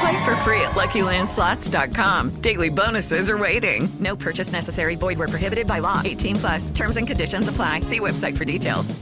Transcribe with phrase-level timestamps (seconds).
[0.00, 2.30] Play for free at LuckyLandSlots.com.
[2.40, 3.88] Daily bonuses are waiting.
[4.00, 4.96] No purchase necessary.
[4.96, 6.00] Void where prohibited by law.
[6.04, 6.70] 18 plus.
[6.70, 7.80] Terms and conditions apply.
[7.80, 8.94] See website for details.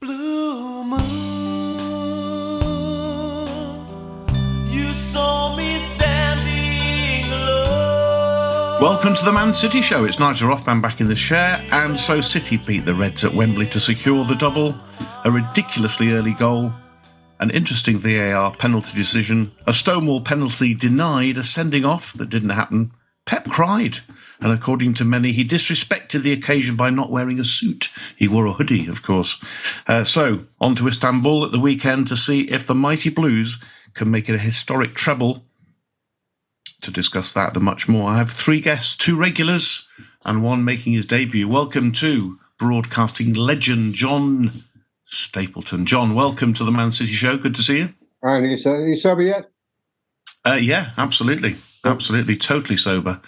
[0.00, 1.00] Blue moon,
[4.66, 8.80] you saw me standing alone.
[8.80, 10.04] Welcome to the Man City Show.
[10.06, 13.66] It's Nigel Rothband back in the chair, and so City beat the Reds at Wembley
[13.66, 14.74] to secure the double.
[15.26, 16.72] A ridiculously early goal,
[17.40, 22.92] an interesting VAR penalty decision, a Stonewall penalty denied, a sending off that didn't happen.
[23.24, 23.98] Pep cried,
[24.40, 27.88] and according to many, he disrespected the occasion by not wearing a suit.
[28.14, 29.42] He wore a hoodie, of course.
[29.86, 33.58] Uh, so, on to Istanbul at the weekend to see if the Mighty Blues
[33.94, 35.44] can make it a historic treble.
[36.82, 39.88] To discuss that and much more, I have three guests, two regulars,
[40.24, 41.48] and one making his debut.
[41.48, 44.64] Welcome to broadcasting legend John
[45.10, 45.86] Stapleton.
[45.86, 47.36] John, welcome to the Man City Show.
[47.36, 47.94] Good to see you.
[48.22, 49.50] And you, so- you sober yet?
[50.44, 53.20] Uh, yeah, absolutely, absolutely, totally sober.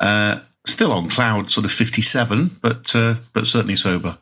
[0.00, 4.18] Uh, still on cloud, sort of fifty-seven, but uh, but certainly sober.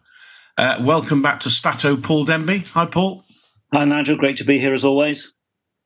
[0.59, 2.67] Uh, welcome back to Stato, Paul Demby.
[2.69, 3.25] Hi, Paul.
[3.73, 4.17] Hi, Nigel.
[4.17, 5.33] Great to be here as always.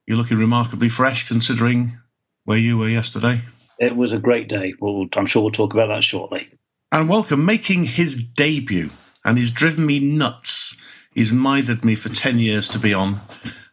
[0.07, 1.99] You're looking remarkably fresh, considering
[2.45, 3.43] where you were yesterday.
[3.79, 4.75] It was a great day.
[4.81, 6.49] Well, I'm sure we'll talk about that shortly.
[6.91, 8.91] And welcome, making his debut,
[9.25, 10.77] and he's driven me nuts.
[11.15, 13.21] He's mithered me for ten years to be on.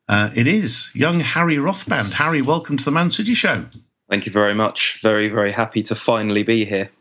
[0.08, 2.14] Uh, it is young Harry Rothband.
[2.14, 3.66] Harry, welcome to the Man City Show.
[4.10, 5.00] Thank you very much.
[5.02, 6.92] Very, very happy to finally be here.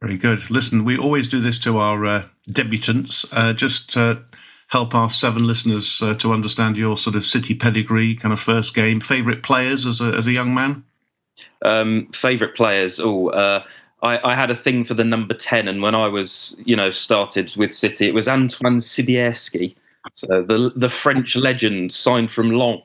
[0.00, 0.50] Very good.
[0.50, 4.22] Listen, we always do this to our uh, debutants, uh, just to
[4.68, 8.74] help our seven listeners uh, to understand your sort of city pedigree, kind of first
[8.74, 10.84] game, favourite players as a, as a young man.
[11.62, 13.00] Um, favorite players?
[13.00, 13.64] Oh, uh,
[14.02, 16.90] I, I had a thing for the number ten, and when I was, you know,
[16.90, 19.74] started with City, it was Antoine Sibierski,
[20.14, 22.82] so the the French legend, signed from Lens.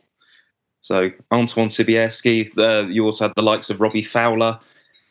[0.81, 2.57] So Antoine Sibierski.
[2.57, 4.59] Uh, you also had the likes of Robbie Fowler,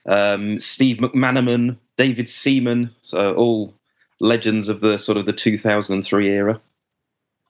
[0.06, 2.94] um, Steve McManaman, David Seaman.
[3.02, 3.74] So all
[4.20, 6.60] legends of the sort of the 2003 era.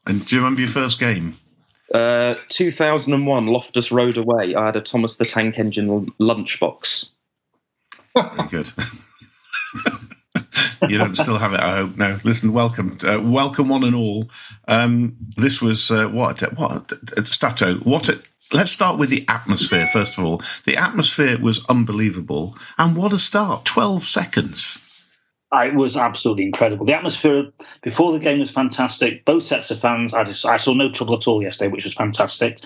[0.06, 1.38] And do you remember your first game?
[1.93, 4.55] Uh, 2001, Loftus Road away.
[4.55, 7.11] I had a Thomas the Tank Engine lunchbox.
[8.15, 8.72] Very good.
[10.88, 11.97] you don't still have it, I hope.
[11.97, 14.31] No, listen, welcome, uh, welcome one and all.
[14.69, 16.93] Um, this was uh, what what
[17.25, 17.76] Stato.
[17.76, 18.20] What a,
[18.53, 20.43] let's start with the atmosphere first of all.
[20.65, 23.65] The atmosphere was unbelievable, and what a start!
[23.65, 24.78] Twelve seconds.
[25.53, 26.87] Uh, It was absolutely incredible.
[26.87, 27.50] The atmosphere
[27.82, 29.25] before the game was fantastic.
[29.25, 31.94] Both sets of fans, I, just, I saw no trouble at all yesterday, which was
[31.94, 32.60] fantastic.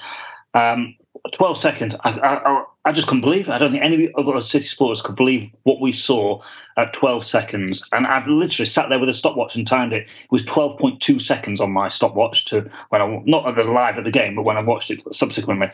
[0.53, 0.94] Um,
[1.32, 3.52] 12 seconds, I, I, I just couldn't believe it.
[3.52, 6.40] I don't think any of us City supporters could believe what we saw
[6.76, 7.82] at 12 seconds.
[7.92, 10.02] And I've literally sat there with a stopwatch and timed it.
[10.02, 14.04] It was 12.2 seconds on my stopwatch to when I, not at the live at
[14.04, 15.71] the game, but when I watched it subsequently.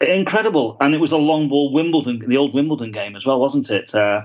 [0.00, 0.76] Incredible.
[0.80, 3.94] And it was a long ball Wimbledon, the old Wimbledon game as well, wasn't it?
[3.94, 4.22] Uh,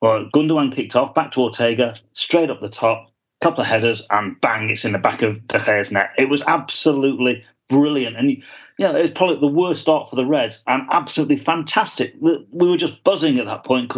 [0.00, 3.10] well, Gundogan kicked off, back to Ortega, straight up the top,
[3.42, 6.10] couple of headers, and bang, it's in the back of De Gea's net.
[6.16, 7.42] It was absolutely
[7.74, 8.16] brilliant.
[8.16, 8.42] And, you
[8.78, 12.14] know, it's probably the worst start for the Reds and absolutely fantastic.
[12.20, 13.92] We we were just buzzing at that point.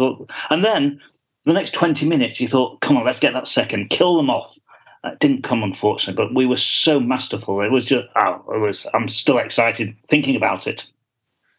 [0.49, 1.01] And then
[1.45, 4.57] the next 20 minutes, you thought, come on, let's get that second, kill them off.
[5.03, 7.61] It didn't come, unfortunately, but we were so masterful.
[7.61, 10.85] It was just, oh, it was, I'm still excited thinking about it.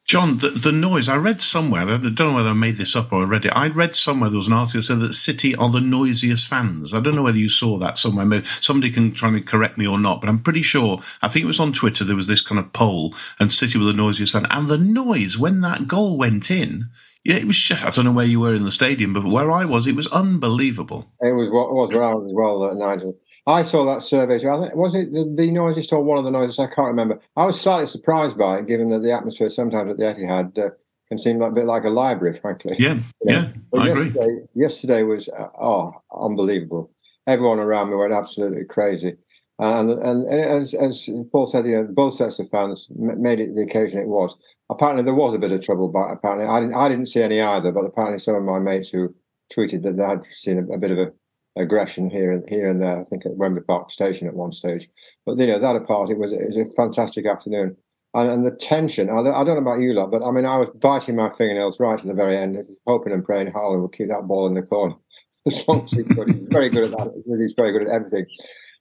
[0.08, 3.12] John, the, the noise, I read somewhere, I don't know whether I made this up
[3.12, 3.52] or I read it.
[3.54, 6.94] I read somewhere there was an article that said that City are the noisiest fans.
[6.94, 8.24] I don't know whether you saw that somewhere.
[8.24, 11.44] Maybe somebody can try and correct me or not, but I'm pretty sure, I think
[11.44, 14.32] it was on Twitter, there was this kind of poll, and City were the noisiest
[14.32, 14.46] fan.
[14.48, 16.88] And the noise when that goal went in,
[17.22, 19.66] yeah, it was, I don't know where you were in the stadium, but where I
[19.66, 21.12] was, it was unbelievable.
[21.20, 23.14] It was what was where I was as well, Nigel.
[23.48, 24.34] I saw that survey.
[24.36, 26.60] I think, was it the, the noisiest or one of the noisiest?
[26.60, 27.18] I can't remember.
[27.34, 30.70] I was slightly surprised by it, given that the atmosphere sometimes at the Etihad uh,
[31.08, 32.76] can seem like a bit like a library, frankly.
[32.78, 33.50] Yeah, You know?
[33.72, 34.38] yeah, I yesterday, agree.
[34.54, 36.90] Yesterday was uh, oh unbelievable.
[37.26, 39.16] Everyone around me went absolutely crazy,
[39.58, 43.40] and and, and as as Paul said, you know, both sets of fans m- made
[43.40, 44.36] it the occasion it was.
[44.68, 47.40] Apparently, there was a bit of trouble, but apparently, I didn't I didn't see any
[47.40, 47.72] either.
[47.72, 49.14] But apparently, some of my mates who
[49.50, 51.12] tweeted that they had seen a, a bit of a
[51.58, 53.00] aggression here and here and there.
[53.00, 54.88] I think at Wembley Park Station at one stage.
[55.26, 57.76] But you know, that apart, it was it was a fantastic afternoon.
[58.14, 60.46] And, and the tension, I, don't- I don't know about you lot, but I mean,
[60.46, 62.56] I was biting my fingernails right to the very end,
[62.86, 64.94] hoping and praying Haaland would keep that ball in the corner
[65.46, 66.30] as long as he could.
[66.30, 67.22] He's very good at that.
[67.38, 68.24] He's very good at everything.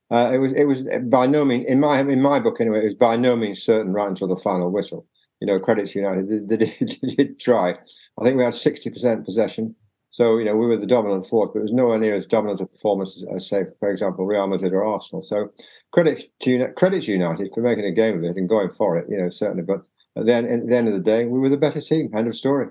[0.09, 2.79] Uh, it was it was by no means in my in my book anyway.
[2.79, 5.05] It was by no means certain right until the final whistle.
[5.41, 7.71] You know, credit to United, they, they, did, they did try.
[7.71, 9.75] I think we had sixty percent possession,
[10.17, 12.59] so you know we were the dominant force, but it was nowhere near as dominant
[12.59, 15.21] a performance as, as say, for example, Real Madrid or Arsenal.
[15.21, 15.51] So
[15.91, 19.05] credit to credit to United for making a game of it and going for it.
[19.07, 19.61] You know, certainly.
[19.61, 19.83] But
[20.19, 22.09] at the end, at the end of the day, we were the better team.
[22.15, 22.69] End of story.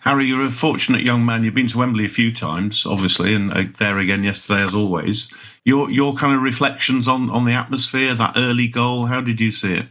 [0.00, 1.44] Harry, you're a fortunate young man.
[1.44, 5.30] You've been to Wembley a few times, obviously, and uh, there again yesterday, as always.
[5.66, 9.04] Your your kind of reflections on on the atmosphere, that early goal.
[9.04, 9.86] How did you see it?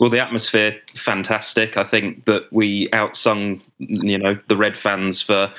[0.00, 1.76] Well, the atmosphere fantastic.
[1.76, 5.52] I think that we outsung, you know, the Red fans for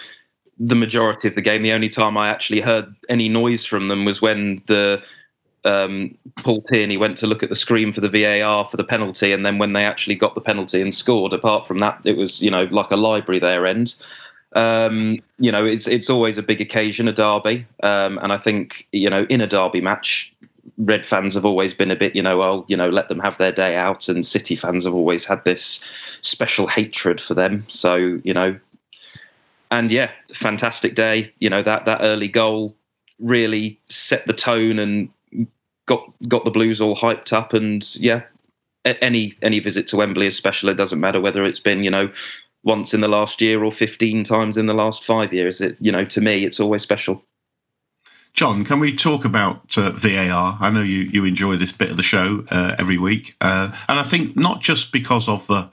[0.59, 1.63] the majority of the game.
[1.63, 5.01] The only time I actually heard any noise from them was when the
[5.65, 9.31] um, Paul Tierney went to look at the screen for the VAR for the penalty,
[9.31, 11.33] and then when they actually got the penalty and scored.
[11.33, 13.95] Apart from that, it was you know like a library their end.
[14.55, 18.87] Um, you know, it's it's always a big occasion, a derby, um, and I think
[18.91, 20.33] you know in a derby match,
[20.77, 23.37] Red fans have always been a bit, you know, well, you know, let them have
[23.37, 25.83] their day out, and City fans have always had this
[26.21, 27.65] special hatred for them.
[27.69, 28.59] So you know,
[29.73, 31.33] and yeah, fantastic day.
[31.39, 32.75] You know that that early goal
[33.19, 35.09] really set the tone and
[35.87, 37.53] got got the Blues all hyped up.
[37.53, 38.21] And yeah,
[38.85, 40.69] any any visit to Wembley is special.
[40.69, 42.11] It doesn't matter whether it's been you know
[42.63, 45.59] once in the last year or 15 times in the last five years.
[45.59, 47.23] It you know to me it's always special.
[48.33, 50.57] John, can we talk about uh, VAR?
[50.59, 53.99] I know you, you enjoy this bit of the show uh, every week, uh, and
[53.99, 55.69] I think not just because of the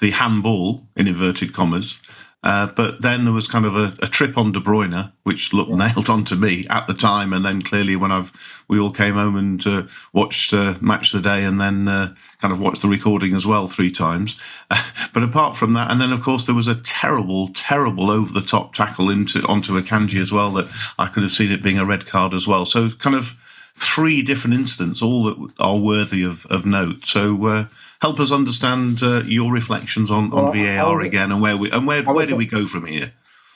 [0.00, 1.98] the handball in inverted commas,
[2.44, 5.70] uh, but then there was kind of a, a trip on De Bruyne, which looked
[5.70, 8.32] nailed onto me at the time, and then clearly when I've
[8.68, 9.82] we all came home and uh,
[10.12, 13.66] watched uh, Match the Day, and then uh, kind of watched the recording as well
[13.66, 14.38] three times.
[15.14, 18.46] but apart from that, and then of course there was a terrible, terrible over the
[18.46, 20.68] top tackle into onto Akanji as well that
[20.98, 22.66] I could have seen it being a red card as well.
[22.66, 23.40] So kind of
[23.74, 27.06] three different incidents, all that are worthy of, of note.
[27.06, 27.64] So uh,
[28.04, 31.70] help us understand uh, your reflections on, on Well, VAR I- again and where we
[31.70, 33.08] and where I where do we go from here?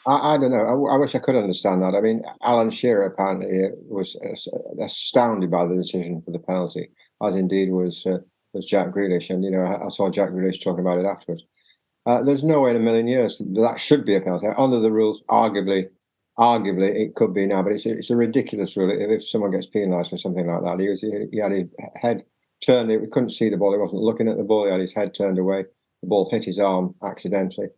[0.06, 0.86] I, I don't know.
[0.94, 1.94] I, wish I could understand that.
[1.94, 3.48] I mean, Alan Shearer apparently
[3.96, 4.16] was
[4.80, 6.88] astounded by the decision for the penalty,
[7.22, 8.20] as indeed was uh,
[8.54, 9.28] was Jack Grealish.
[9.28, 11.44] And you know, I, I saw Jack Grealish talking about it afterwards.
[12.06, 14.80] Uh, there's no way in a million years that, that should be a penalty under
[14.80, 15.22] the rules.
[15.28, 15.90] Arguably,
[16.38, 18.90] arguably it could be now, but it's a, it's a ridiculous rule.
[18.90, 21.68] If, if someone gets penalised for something like that, he was he, he had his
[21.96, 22.24] head
[22.60, 22.90] turned.
[22.90, 23.00] it.
[23.00, 23.72] We couldn't see the ball.
[23.72, 24.64] He wasn't looking at the ball.
[24.64, 25.64] He had his head turned away.
[26.02, 27.68] The ball hit his arm accidentally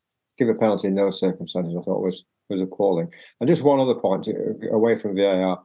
[0.40, 3.12] give a penalty in those circumstances, I thought was was appalling.
[3.38, 5.62] And just one other point uh, away from VAR.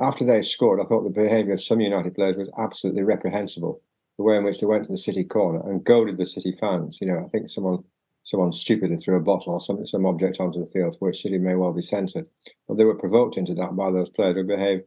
[0.00, 3.82] After they scored, I thought the behaviour of some United players was absolutely reprehensible.
[4.16, 6.98] The way in which they went to the City corner and goaded the City fans.
[7.02, 7.84] You know, I think someone
[8.24, 11.36] someone stupidly threw a bottle or some some object onto the field for which City
[11.36, 12.26] may well be censored.
[12.68, 14.84] But they were provoked into that by those players who behaved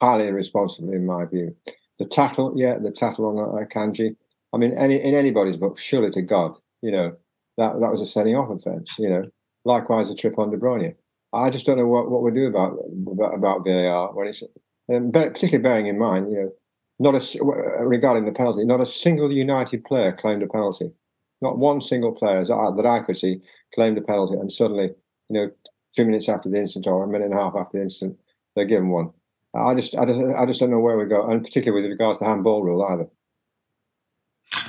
[0.00, 1.54] highly irresponsibly, in my view.
[2.02, 4.16] The tackle, yeah, the tackle on uh, Kanji.
[4.52, 7.14] I mean, any in anybody's book, surely to God, you know,
[7.58, 8.96] that that was a sending off offence.
[8.98, 9.24] You know,
[9.64, 10.96] likewise a trip on De Bruyne.
[11.32, 12.76] I just don't know what, what we do about
[13.36, 14.42] about, VAR when it's
[14.92, 16.52] um, particularly bearing in mind, you know,
[16.98, 20.90] not a s- regarding the penalty, not a single United player claimed a penalty.
[21.40, 23.40] Not one single player as I, that I could see
[23.76, 24.90] claimed a penalty, and suddenly,
[25.28, 25.50] you know,
[25.94, 28.18] two minutes after the incident or a minute and a half after the incident,
[28.56, 29.10] they're given one.
[29.54, 32.18] I just, I just, I just don't know where we go, and particularly with regards
[32.18, 33.08] to the handball rule either.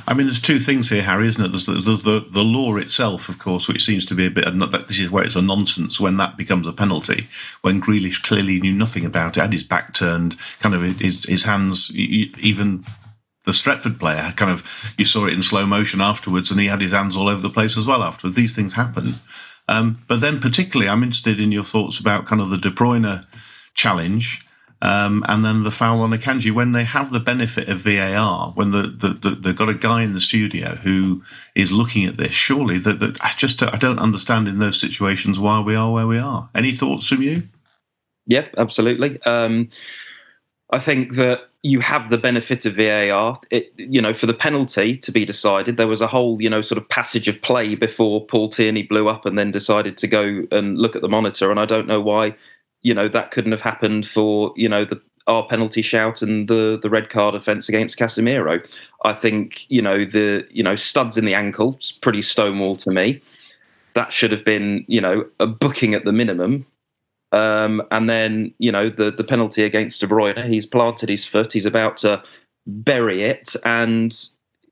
[0.06, 1.50] I mean, there's two things here, Harry, isn't it?
[1.50, 4.46] There's, the- there's the, the law itself, of course, which seems to be a bit.
[4.88, 7.28] This is where it's a nonsense when that becomes a penalty.
[7.62, 11.44] When Grealish clearly knew nothing about it, had his back turned, kind of his his
[11.46, 12.84] hands even
[13.46, 14.66] the Stretford player kind of
[14.98, 17.50] you saw it in slow motion afterwards, and he had his hands all over the
[17.50, 18.36] place as well afterwards.
[18.36, 19.16] These things happen.
[19.70, 23.26] Um, but then, particularly, I'm interested in your thoughts about kind of the De Bruyne
[23.74, 24.46] challenge.
[24.84, 28.72] Um, and then the foul on Akanji when they have the benefit of VAR, when
[28.72, 31.24] the, the, the, they've got a guy in the studio who
[31.56, 32.34] is looking at this.
[32.34, 36.18] Surely, that, I just I don't understand in those situations why we are where we
[36.18, 36.50] are.
[36.54, 37.44] Any thoughts from you?
[38.28, 39.22] Yep, absolutely.
[39.22, 39.70] Um,
[40.70, 43.40] I think that you have the benefit of VAR.
[43.50, 46.62] It, you know, for the penalty to be decided, there was a whole, you know,
[46.62, 50.44] sort of passage of play before Paul Tierney blew up and then decided to go
[50.52, 51.52] and look at the monitor.
[51.52, 52.36] And I don't know why,
[52.84, 56.78] you know, that couldn't have happened for, you know, the our penalty shout and the
[56.82, 58.66] the red card offence against Casemiro.
[59.06, 62.92] I think, you know, the you know studs in the ankle, it's pretty stonewall to
[62.92, 63.22] me.
[63.94, 66.66] That should have been, you know, a booking at the minimum
[67.34, 71.52] um, and then, you know, the, the penalty against De Bruyne, he's planted his foot,
[71.52, 72.24] he's about to
[72.68, 74.16] bury it, and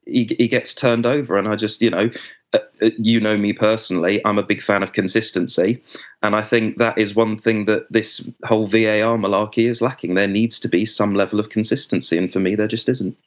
[0.05, 1.37] he, he gets turned over.
[1.37, 2.11] And I just, you know,
[2.53, 5.81] Uh, uh, you know me personally, I'm a big fan of consistency.
[6.21, 10.15] And I think that is one thing that this whole VAR malarkey is lacking.
[10.15, 12.17] There needs to be some level of consistency.
[12.17, 13.17] And for me, there just isn't.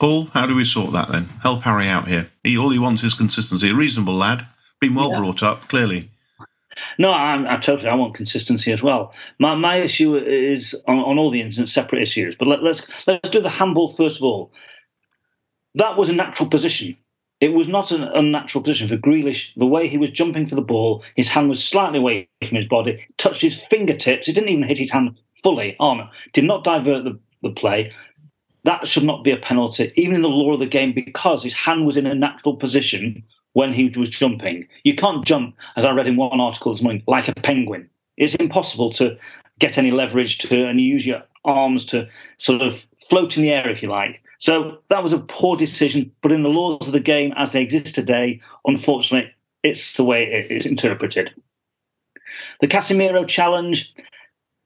[0.00, 1.24] Paul, how do we sort that then?
[1.42, 2.28] Help Harry out here.
[2.42, 3.70] He, all he wants is consistency.
[3.70, 4.46] A reasonable lad,
[4.80, 5.18] been well yeah.
[5.18, 6.10] brought up, clearly.
[6.98, 7.88] No, I'm, I'm, totally.
[7.88, 9.12] I want consistency as well.
[9.38, 12.34] My my issue is on, on all the incidents, separate issues.
[12.36, 14.50] But let, let's let's do the handball first of all.
[15.76, 16.96] That was a natural position.
[17.40, 19.50] It was not an unnatural position for Grealish.
[19.56, 22.66] The way he was jumping for the ball, his hand was slightly away from his
[22.66, 24.28] body, touched his fingertips.
[24.28, 26.08] It didn't even hit his hand fully on.
[26.32, 27.90] Did not divert the, the play.
[28.62, 31.52] That should not be a penalty, even in the law of the game, because his
[31.52, 33.22] hand was in a natural position
[33.52, 34.66] when he was jumping.
[34.84, 37.88] You can't jump, as I read in one article this morning, like a penguin.
[38.16, 39.18] It's impossible to
[39.58, 43.68] get any leverage to and use your arms to sort of float in the air,
[43.68, 44.22] if you like.
[44.44, 46.12] So that was a poor decision.
[46.20, 49.32] But in the laws of the game as they exist today, unfortunately,
[49.62, 51.30] it's the way it is interpreted.
[52.60, 53.94] The Casemiro challenge,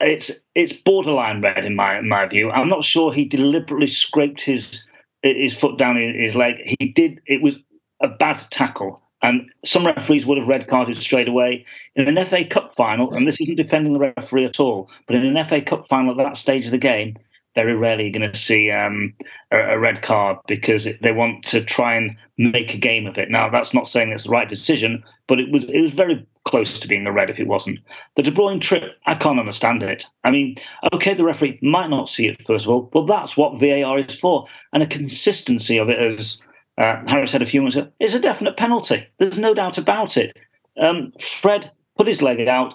[0.01, 2.51] it's it's borderline red in my in my view.
[2.51, 4.85] I'm not sure he deliberately scraped his
[5.23, 6.57] his foot down his leg.
[6.81, 7.21] He did.
[7.27, 7.57] It was
[8.01, 9.01] a bad tackle.
[9.23, 11.65] And some referees would have red carded straight away.
[11.95, 15.25] In an FA Cup final, and this isn't defending the referee at all, but in
[15.25, 17.17] an FA Cup final at that stage of the game,
[17.59, 19.13] very rarely going to see um,
[19.51, 23.19] a, a, red card because it, they want to try and make a game of
[23.19, 23.31] it.
[23.31, 26.79] Now, that's not saying it's the right decision, but it was it was very close
[26.79, 27.81] to being a red if it wasn't.
[28.15, 30.07] The De Bruyne trip, I can't understand it.
[30.23, 30.55] I mean,
[30.93, 34.15] okay, the referee might not see it first of all, but that's what VAR is
[34.15, 36.41] for, and a consistency of it as
[36.79, 39.05] uh, Harry said a few minutes ago, is a definite penalty.
[39.19, 40.37] There's no doubt about it.
[40.81, 42.75] Um, Fred put his leg out,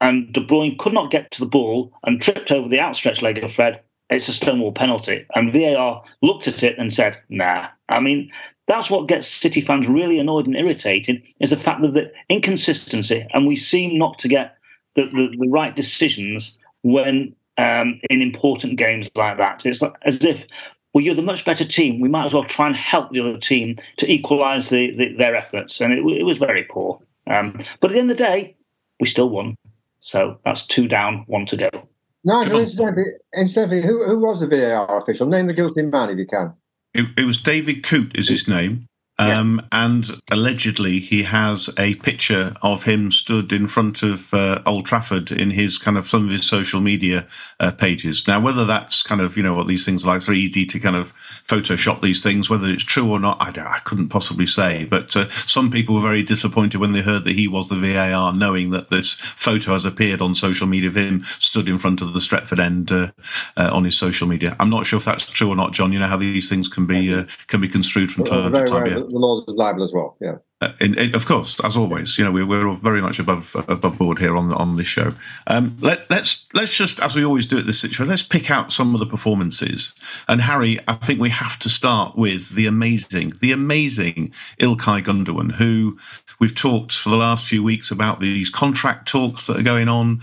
[0.00, 3.38] and De Bruyne could not get to the ball and tripped over the outstretched leg
[3.38, 3.80] of Fred.
[4.14, 5.26] It's a stonewall penalty.
[5.34, 7.68] And VAR looked at it and said, nah.
[7.88, 8.30] I mean,
[8.66, 13.26] that's what gets City fans really annoyed and irritated is the fact that the inconsistency,
[13.34, 14.56] and we seem not to get
[14.96, 19.64] the, the, the right decisions when um, in important games like that.
[19.66, 20.46] It's like, as if
[20.92, 22.00] well, you're the much better team.
[22.00, 25.34] We might as well try and help the other team to equalise the, the, their
[25.34, 25.80] efforts.
[25.80, 26.98] And it, it was very poor.
[27.26, 28.56] Um, but at the end of the day,
[29.00, 29.56] we still won.
[29.98, 31.88] So that's two down, one to go.
[32.24, 33.04] Nigel, incidentally,
[33.36, 35.26] incidentally who, who was the VAR official?
[35.26, 36.54] Name the guilty man if you can.
[36.94, 38.86] It, it was David Coote, is his name.
[39.18, 39.84] Um, yeah.
[39.84, 45.30] And allegedly, he has a picture of him stood in front of uh, Old Trafford
[45.30, 47.26] in his kind of some of his social media
[47.60, 48.26] uh, pages.
[48.26, 50.64] Now, whether that's kind of you know what these things are like, it's very easy
[50.66, 51.12] to kind of
[51.46, 52.48] Photoshop these things.
[52.48, 54.84] Whether it's true or not, I, I couldn't possibly say.
[54.84, 58.32] But uh, some people were very disappointed when they heard that he was the VAR,
[58.32, 62.12] knowing that this photo has appeared on social media of him stood in front of
[62.12, 63.10] the Stretford end uh,
[63.56, 64.56] uh, on his social media.
[64.60, 65.92] I'm not sure if that's true or not, John.
[65.92, 69.03] You know how these things can be uh, can be construed from time to time.
[69.08, 70.16] The laws of libel as well.
[70.20, 70.36] Yeah.
[70.60, 73.98] Uh, in, in, of course, as always, you know we're, we're very much above above
[73.98, 75.12] board here on on this show.
[75.46, 78.72] Um, let, let's let's just, as we always do at this situation, let's pick out
[78.72, 79.92] some of the performances.
[80.26, 85.52] And Harry, I think we have to start with the amazing, the amazing Ilkay Gundogan,
[85.52, 85.98] who
[86.40, 90.22] we've talked for the last few weeks about these contract talks that are going on,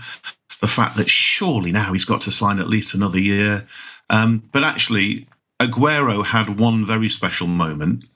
[0.60, 3.66] the fact that surely now he's got to sign at least another year.
[4.10, 5.28] Um, but actually,
[5.60, 8.08] Aguero had one very special moment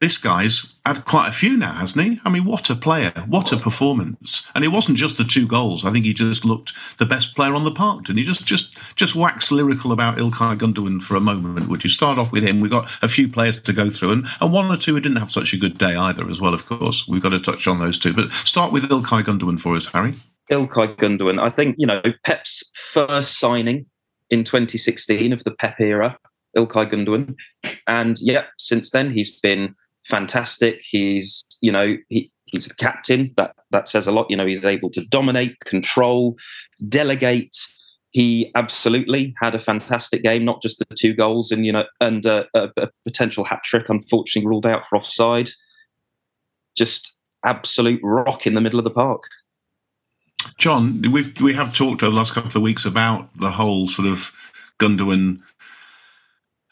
[0.00, 2.20] this guy's had quite a few now, hasn't he?
[2.24, 4.46] I mean, what a player, what a performance!
[4.54, 5.84] And it wasn't just the two goals.
[5.84, 8.76] I think he just looked the best player on the park, and he just just
[8.96, 11.68] just waxed lyrical about Ilkay Gundogan for a moment.
[11.68, 12.60] Would you start off with him?
[12.60, 15.18] We've got a few players to go through, and, and one or two who didn't
[15.18, 16.54] have such a good day either, as well.
[16.54, 18.12] Of course, we've got to touch on those two.
[18.12, 20.14] But start with Ilkay Gundogan for us, Harry.
[20.50, 21.40] Ilkay Gundogan.
[21.40, 23.86] I think you know Pep's first signing
[24.30, 26.18] in 2016 of the Pep era
[26.56, 27.36] Ilkay Gundogan,
[27.86, 30.82] and yeah, since then he's been fantastic.
[30.82, 33.32] He's you know he, he's the captain.
[33.36, 34.26] That that says a lot.
[34.28, 36.36] You know he's able to dominate, control,
[36.88, 37.56] delegate.
[38.10, 40.44] He absolutely had a fantastic game.
[40.44, 43.88] Not just the two goals and you know and uh, a, a potential hat trick,
[43.88, 45.50] unfortunately ruled out for offside.
[46.76, 49.24] Just absolute rock in the middle of the park.
[50.58, 54.08] John, we've we have talked over the last couple of weeks about the whole sort
[54.08, 54.32] of
[54.78, 55.40] Gundogan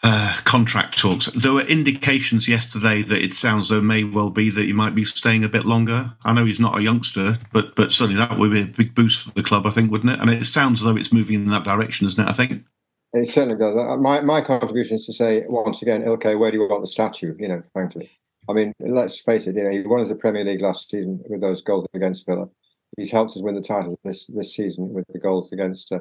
[0.03, 1.27] uh, contract talks.
[1.27, 5.05] There were indications yesterday that it sounds though may well be that he might be
[5.05, 6.15] staying a bit longer.
[6.25, 9.25] I know he's not a youngster, but but certainly that would be a big boost
[9.25, 10.21] for the club, I think, wouldn't it?
[10.21, 12.29] And it sounds as though it's moving in that direction, isn't it?
[12.29, 12.65] I think.
[13.13, 13.77] It certainly does.
[13.77, 16.87] Uh, My my contribution is to say once again, okay, where do you want the
[16.87, 17.35] statue?
[17.39, 18.09] You know, frankly,
[18.49, 19.57] I mean, let's face it.
[19.57, 22.49] You know, he won as the Premier League last season with those goals against Villa.
[22.97, 26.01] He's helped us win the title this this season with the goals against uh,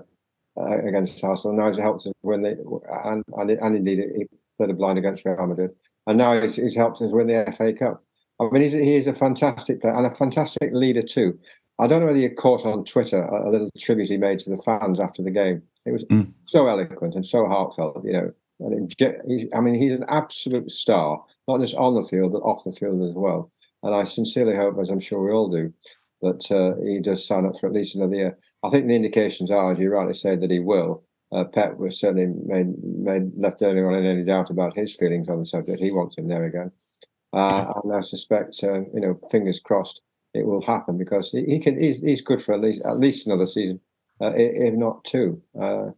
[0.60, 1.56] uh, against Arsenal.
[1.58, 2.58] Now he's helped us win the
[3.06, 4.26] and and, and indeed he
[4.58, 5.72] played a blind against Real Madrid.
[6.08, 8.04] And now he's, he's helped us win the FA Cup.
[8.40, 11.38] I mean, he's, he is a fantastic player and a fantastic leader too.
[11.78, 14.50] I don't know whether you caught on Twitter a, a little tribute he made to
[14.50, 15.62] the fans after the game.
[15.86, 16.34] It was Mm.
[16.46, 18.32] so eloquent and so heartfelt, you know.
[18.60, 22.40] And it, he's, I mean, he's an absolute star, not just on the field, but
[22.40, 23.52] off the field as well.
[23.84, 25.72] And I sincerely hope, as I'm sure we all do,
[26.22, 28.38] that uh, he does sign up for at least another year.
[28.64, 31.04] I think the indications are, as you rightly say, that he will.
[31.32, 35.40] Uh, Pep was certainly made, made left anyone in any doubt about his feelings on
[35.40, 35.80] the subject.
[35.80, 36.72] He wants him there again,
[37.34, 40.02] uh, and I suspect, uh, you know, fingers crossed,
[40.34, 41.80] it will happen because he, he can.
[41.80, 43.80] He's, he's good for at least at least another season,
[44.22, 45.42] uh, if not two.
[45.60, 45.90] Uh,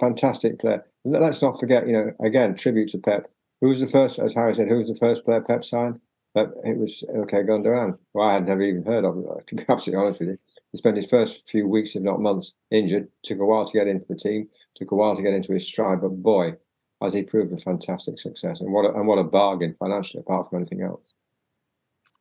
[0.00, 0.84] fantastic player.
[1.04, 3.30] Let's not forget, you know, again, tribute to Pep.
[3.60, 6.00] Who was the first, as Harry said, who was the first player Pep signed?
[6.38, 7.98] Pep, it was Ilkay, Gundogan.
[8.14, 9.16] Well, I had never even heard of.
[9.48, 10.38] To be absolutely honest with you,
[10.72, 13.08] he spent his first few weeks, if not months, injured.
[13.24, 14.48] Took a while to get into the team.
[14.76, 16.00] Took a while to get into his stride.
[16.00, 16.54] But boy,
[17.02, 20.48] has he proved a fantastic success and what a, and what a bargain financially, apart
[20.48, 21.02] from anything else.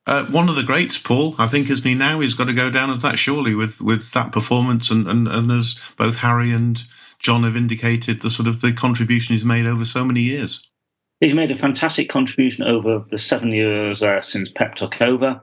[0.06, 2.22] Uh, one of the greats, Paul, I think, isn't he now?
[2.22, 5.52] He's got to go down as that surely with, with that performance, and, and, and
[5.52, 6.82] as both Harry and
[7.20, 10.67] John have indicated, the sort of the contribution he's made over so many years.
[11.20, 15.42] He's made a fantastic contribution over the seven years uh, since Pep took over.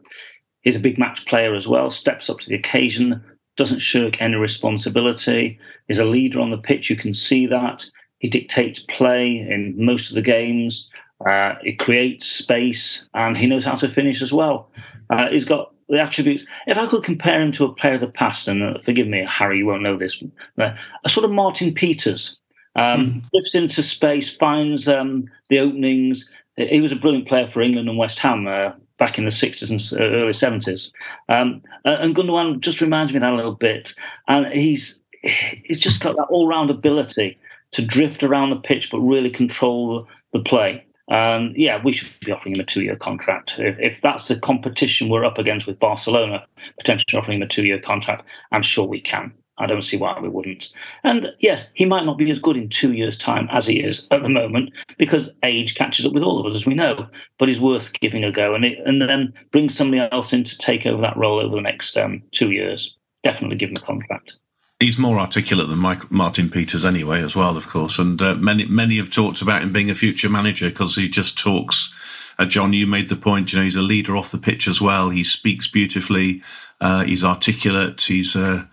[0.63, 3.23] He's a big match player as well, steps up to the occasion,
[3.57, 5.59] doesn't shirk any responsibility,
[5.89, 6.91] is a leader on the pitch.
[6.91, 7.85] You can see that.
[8.19, 10.89] He dictates play in most of the games.
[11.29, 14.71] Uh, he creates space and he knows how to finish as well.
[15.11, 16.45] Uh, he's got the attributes.
[16.67, 19.27] If I could compare him to a player of the past, and uh, forgive me,
[19.29, 20.23] Harry, you won't know this,
[20.59, 22.39] uh, a sort of Martin Peters.
[22.77, 26.31] Um, Slips into space, finds um, the openings.
[26.57, 29.71] He was a brilliant player for England and West Ham uh, back in the 60s
[29.71, 30.93] and uh, early 70s.
[31.29, 33.95] Um, and Gundogan just reminds me of that a little bit.
[34.29, 37.39] And he's he's just got that all round ability
[37.73, 40.85] to drift around the pitch but really control the play.
[41.11, 43.57] Um, yeah, we should be offering him a two year contract.
[43.59, 46.47] If, if that's the competition we're up against with Barcelona,
[46.79, 49.33] potentially offering him a two year contract, I'm sure we can.
[49.59, 50.71] I don't see why we wouldn't.
[51.05, 54.07] And yes, he might not be as good in two years' time as he is
[54.11, 57.07] at the moment because age catches up with all of us, as we know.
[57.39, 60.59] But he's worth giving a go, and it, and then bring somebody else in to
[60.59, 62.97] take over that role over the next um, two years.
[63.23, 64.35] Definitely give him a contract.
[64.81, 65.79] He's more articulate than
[66.11, 67.99] Martin Peters, anyway, as well, of course.
[67.99, 71.39] And uh, many many have talked about him being a future manager because he just
[71.39, 71.95] talks.
[72.39, 73.53] Uh, John, you made the point.
[73.53, 75.11] You know, he's a leader off the pitch as well.
[75.11, 76.43] He speaks beautifully.
[76.81, 78.03] Uh, he's articulate.
[78.03, 78.65] He's uh,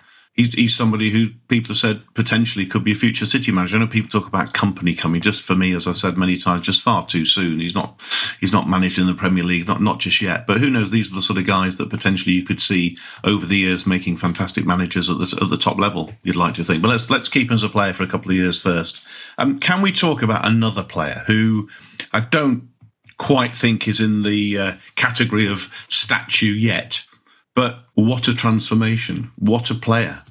[0.42, 3.78] he's he's somebody who people have said potentially could be a future City manager.
[3.78, 5.22] I know people talk about Kompany coming.
[5.22, 7.60] Just for me, as I've said many times, just far too soon.
[7.60, 8.02] He's not
[8.40, 10.48] he's not managed in the Premier League, not not just yet.
[10.48, 10.92] But who knows?
[10.92, 14.18] These are the sort of guys that potentially you could see over the years making
[14.18, 16.14] fantastic managers at the at the top level.
[16.24, 16.82] You'd like to think.
[16.82, 19.02] But let's let's keep him as a player for a couple of years first.
[19.38, 21.70] Um, can we talk about another player who
[22.12, 22.70] I don't
[23.18, 27.06] quite think is in the uh, category of statue yet?
[27.54, 29.32] But what a transformation!
[29.36, 30.24] What a player!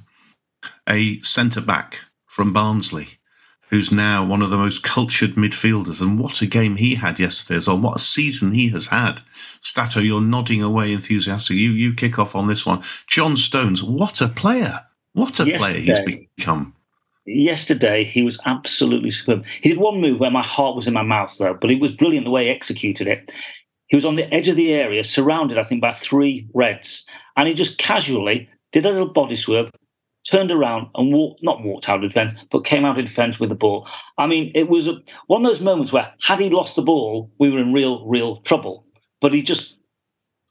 [0.88, 3.18] A centre back from Barnsley,
[3.68, 6.00] who's now one of the most cultured midfielders.
[6.00, 7.78] And what a game he had yesterday well.
[7.78, 9.20] What a season he has had.
[9.60, 11.62] Stato, you're nodding away enthusiastically.
[11.62, 12.82] You you kick off on this one.
[13.06, 14.86] John Stones, what a player!
[15.12, 16.74] What a player he's become.
[17.26, 19.44] Yesterday, he was absolutely superb.
[19.60, 21.92] He did one move where my heart was in my mouth, though, but it was
[21.92, 23.32] brilliant the way he executed it.
[23.88, 27.04] He was on the edge of the area, surrounded, I think, by three Reds,
[27.36, 29.70] and he just casually did a little body swerve,
[30.28, 33.48] turned around and walked, not walked out of defence, but came out of defence with
[33.48, 33.88] the ball.
[34.18, 37.30] I mean, it was a, one of those moments where, had he lost the ball,
[37.38, 38.84] we were in real, real trouble.
[39.20, 39.76] But he just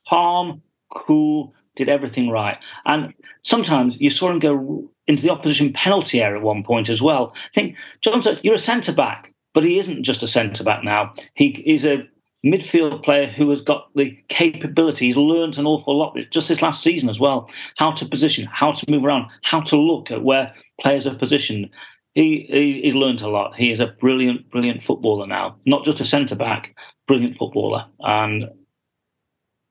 [0.07, 0.61] calm,
[0.93, 2.57] cool, did everything right.
[2.85, 7.01] And sometimes you saw him go into the opposition penalty area at one point as
[7.01, 7.33] well.
[7.35, 11.13] I think, John you're a centre back, but he isn't just a centre back now.
[11.33, 12.07] He is a
[12.45, 15.07] midfield player who has got the capability.
[15.07, 17.49] He's learned an awful lot just this last season as well.
[17.77, 21.69] How to position, how to move around, how to look at where players are positioned.
[22.15, 23.55] He, he he's learned a lot.
[23.55, 25.57] He is a brilliant, brilliant footballer now.
[25.65, 26.75] Not just a centre back,
[27.07, 27.85] brilliant footballer.
[27.99, 28.49] And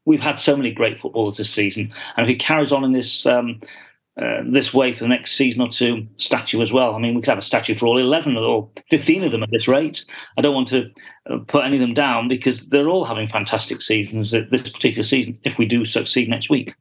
[0.05, 1.93] we've had so many great footballers this season.
[2.17, 3.61] And if he carries on in this um,
[4.21, 6.95] uh, this way for the next season or two, statue as well.
[6.95, 9.51] I mean, we could have a statue for all 11 or 15 of them at
[9.51, 10.05] this rate.
[10.37, 10.91] I don't want to
[11.31, 15.39] uh, put any of them down because they're all having fantastic seasons this particular season
[15.45, 16.75] if we do succeed next week.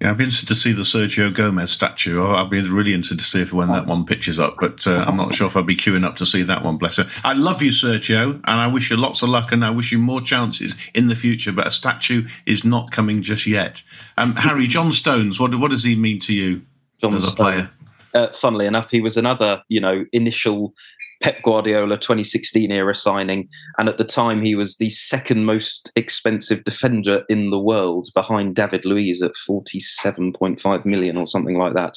[0.00, 2.22] Yeah, I'd be interested to see the Sergio Gomez statue.
[2.22, 5.04] Oh, I'd be really interested to see if when that one pitches up, but uh,
[5.08, 6.76] I'm not sure if I'd be queuing up to see that one.
[6.76, 7.06] Bless her.
[7.24, 9.98] I love you, Sergio, and I wish you lots of luck, and I wish you
[9.98, 11.50] more chances in the future.
[11.50, 13.82] But a statue is not coming just yet.
[14.16, 16.62] Um, Harry John Stones, what what does he mean to you
[17.00, 17.70] John as a player?
[18.14, 20.74] Uh, funnily enough, he was another, you know, initial
[21.20, 23.48] Pep Guardiola 2016 era signing.
[23.78, 28.54] And at the time, he was the second most expensive defender in the world behind
[28.54, 31.94] David Luiz at 47.5 million or something like that.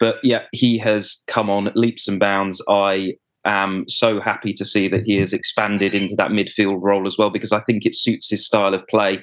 [0.00, 2.62] But yeah, he has come on leaps and bounds.
[2.68, 7.18] I am so happy to see that he has expanded into that midfield role as
[7.18, 9.22] well because I think it suits his style of play.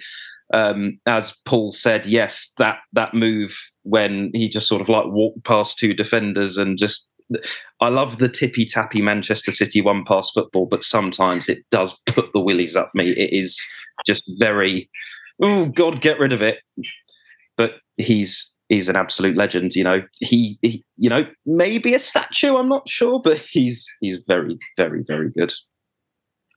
[0.53, 5.43] Um, as Paul said, yes, that that move when he just sort of like walked
[5.43, 7.08] past two defenders and just
[7.79, 12.31] I love the tippy tappy Manchester City one pass football, but sometimes it does put
[12.33, 13.11] the willies up me.
[13.11, 13.59] It is
[14.05, 14.89] just very,
[15.41, 16.59] oh God, get rid of it.
[17.57, 19.75] But he's he's an absolute legend.
[19.75, 22.55] You know, he, he you know maybe a statue.
[22.55, 25.53] I'm not sure, but he's he's very very very good.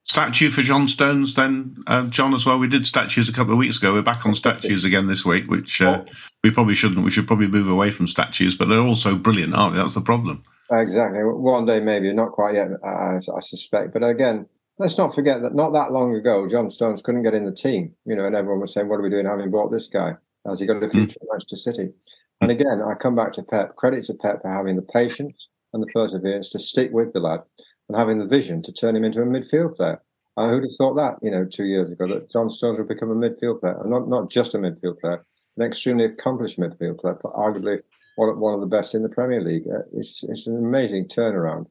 [0.04, 2.58] Statue for John Stones, then uh, John as well.
[2.58, 3.92] We did statues a couple of weeks ago.
[3.92, 6.04] We're back on statues again this week, which uh,
[6.42, 7.04] we probably shouldn't.
[7.04, 9.80] We should probably move away from statues, but they're all so brilliant, aren't they?
[9.80, 10.42] That's the problem.
[10.72, 11.20] Exactly.
[11.22, 12.68] One day, maybe not quite yet.
[12.82, 14.46] I, I suspect, but again,
[14.78, 17.94] let's not forget that not that long ago, John Stones couldn't get in the team.
[18.06, 20.14] You know, and everyone was saying, "What are we doing having bought this guy?
[20.46, 21.22] Has he got a future mm.
[21.22, 21.92] at Manchester City?"
[22.40, 23.76] And again, I come back to Pep.
[23.76, 27.40] Credit to Pep for having the patience and the perseverance to stick with the lad
[27.88, 30.00] and having the vision to turn him into a midfield player.
[30.37, 32.88] I who would have thought that, you know, two years ago, that John Stones would
[32.88, 35.24] become a midfield player, and not not just a midfield player,
[35.58, 37.82] an extremely accomplished midfield player, but arguably
[38.16, 39.66] one, one of the best in the Premier League.
[39.66, 41.66] Uh, it's, it's an amazing turnaround.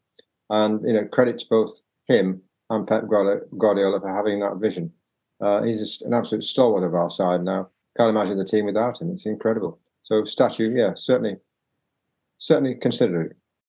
[0.50, 4.92] And, you know, credit to both him and Pep Guardiola for having that vision.
[5.40, 7.70] Uh, he's an absolute stalwart of our side now.
[7.98, 9.12] Can't imagine the team without him.
[9.12, 9.80] It's incredible.
[10.04, 11.38] So statue, yeah, certainly,
[12.38, 13.38] certainly consider it.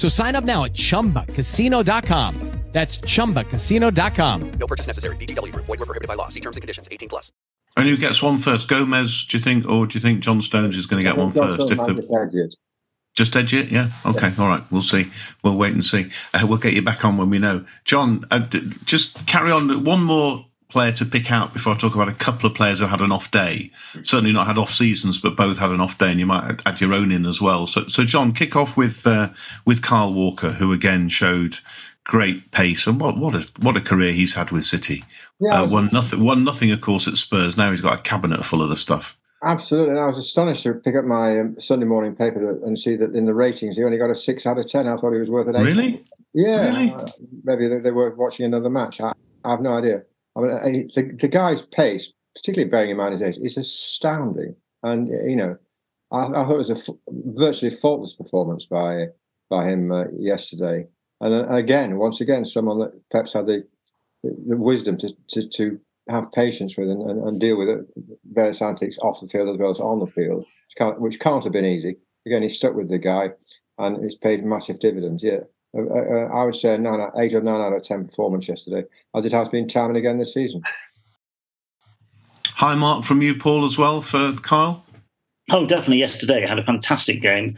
[0.00, 2.34] So sign up now at ChumbaCasino.com.
[2.72, 4.52] That's ChumbaCasino.com.
[4.52, 5.16] No purchase necessary.
[5.16, 5.52] VGW.
[5.52, 6.28] Void were prohibited by law.
[6.28, 6.88] See terms and conditions.
[6.90, 7.32] 18 plus.
[7.76, 8.66] And who gets one first?
[8.68, 11.30] Gomez, do you think, or do you think John Stones is going to get one
[11.30, 11.70] first?
[11.70, 12.56] If the,
[13.14, 13.90] just edge it, yeah.
[14.06, 14.42] Okay, yeah.
[14.42, 14.62] all right.
[14.70, 15.10] We'll see.
[15.44, 16.10] We'll wait and see.
[16.32, 17.66] Uh, we'll get you back on when we know.
[17.84, 18.46] John, uh,
[18.86, 19.84] just carry on.
[19.84, 22.86] One more player to pick out before I talk about a couple of players who
[22.86, 23.70] had an off day.
[24.02, 26.80] Certainly not had off seasons, but both had an off day, and you might add
[26.80, 27.66] your own in as well.
[27.66, 29.30] So, so John, kick off with uh,
[29.64, 31.58] with Kyle Walker, who again showed
[32.04, 35.04] great pace and what what a what a career he's had with City.
[35.40, 37.56] Yeah, uh, won nothing, won nothing, of course, at Spurs.
[37.56, 39.16] Now he's got a cabinet full of the stuff.
[39.42, 42.94] Absolutely, and I was astonished to pick up my um, Sunday morning paper and see
[42.96, 44.86] that in the ratings he only got a six out of ten.
[44.86, 45.64] I thought he was worth an eight.
[45.64, 46.04] Really?
[46.34, 46.66] Yeah.
[46.66, 46.92] Really?
[46.92, 47.06] Uh,
[47.44, 49.00] maybe they, they, were watching another match.
[49.00, 49.12] I,
[49.44, 50.04] I have no idea.
[50.36, 54.54] I mean, the, the guy's pace, particularly bearing in mind his age, is astounding.
[54.82, 55.56] And you know,
[56.12, 59.06] I, I thought it was a f- virtually faultless performance by
[59.50, 60.86] by him uh, yesterday.
[61.20, 63.66] And uh, again, once again, someone that perhaps had the,
[64.22, 67.80] the wisdom to, to, to have patience with and, and, and, deal with it,
[68.32, 71.44] various antics off the field as well as on the field, which can't, which can't
[71.44, 71.96] have been easy.
[72.26, 73.30] Again, he stuck with the guy,
[73.78, 75.22] and he's paid massive dividends.
[75.22, 75.40] Yeah,
[75.76, 79.24] uh, uh, I would say nine, eight or nine out of ten performance yesterday, as
[79.24, 80.62] it has been time and again this season.
[82.46, 84.84] High mark from you, Paul, as well for Kyle.
[85.50, 85.98] Oh, definitely.
[85.98, 87.54] Yesterday, had a fantastic game.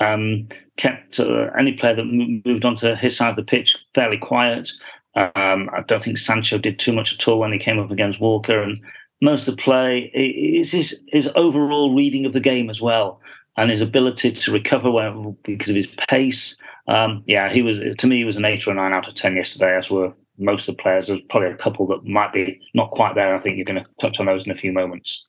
[0.00, 4.18] Um, kept uh, any player that m- moved onto his side of the pitch fairly
[4.18, 4.70] quiet.
[5.16, 8.20] Um, I don't think Sancho did too much at all when he came up against
[8.20, 8.78] Walker, and
[9.22, 13.20] most of the play is his, his overall reading of the game as well,
[13.56, 16.56] and his ability to recover well because of his pace.
[16.86, 19.14] Um, yeah, he was to me he was an eight or a nine out of
[19.14, 21.06] ten yesterday, as were most of the players.
[21.06, 23.34] There's probably a couple that might be not quite there.
[23.34, 25.26] I think you're going to touch on those in a few moments.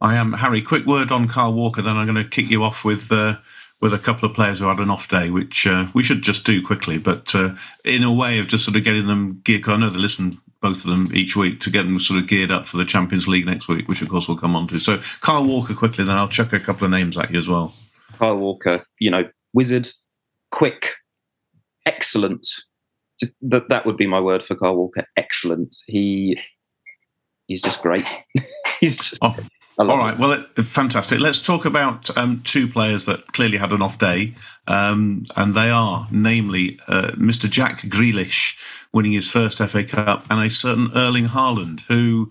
[0.00, 0.62] I am Harry.
[0.62, 1.82] Quick word on Carl Walker.
[1.82, 3.36] Then I'm going to kick you off with uh,
[3.80, 6.44] with a couple of players who had an off day, which uh, we should just
[6.44, 6.98] do quickly.
[6.98, 9.68] But uh, in a way of just sort of getting them geared.
[9.68, 12.50] I know they listen both of them each week to get them sort of geared
[12.50, 14.78] up for the Champions League next week, which of course we'll come on to.
[14.78, 17.74] So Carl Walker quickly, then I'll chuck a couple of names at you as well.
[18.16, 19.88] Carl Walker, you know, wizard,
[20.54, 20.94] quick,
[21.84, 22.46] excellent.
[23.18, 25.04] Just that that would be my word for Kyle Walker.
[25.16, 25.74] Excellent.
[25.86, 26.38] He
[27.46, 28.06] he's just great.
[28.80, 29.18] he's just
[29.76, 30.16] Oh, all right.
[30.16, 31.18] Well, it, fantastic.
[31.18, 34.34] Let's talk about um, two players that clearly had an off day,
[34.68, 37.50] um, and they are, namely, uh, Mr.
[37.50, 38.56] Jack Grealish
[38.92, 42.30] winning his first FA Cup, and a certain Erling Haaland who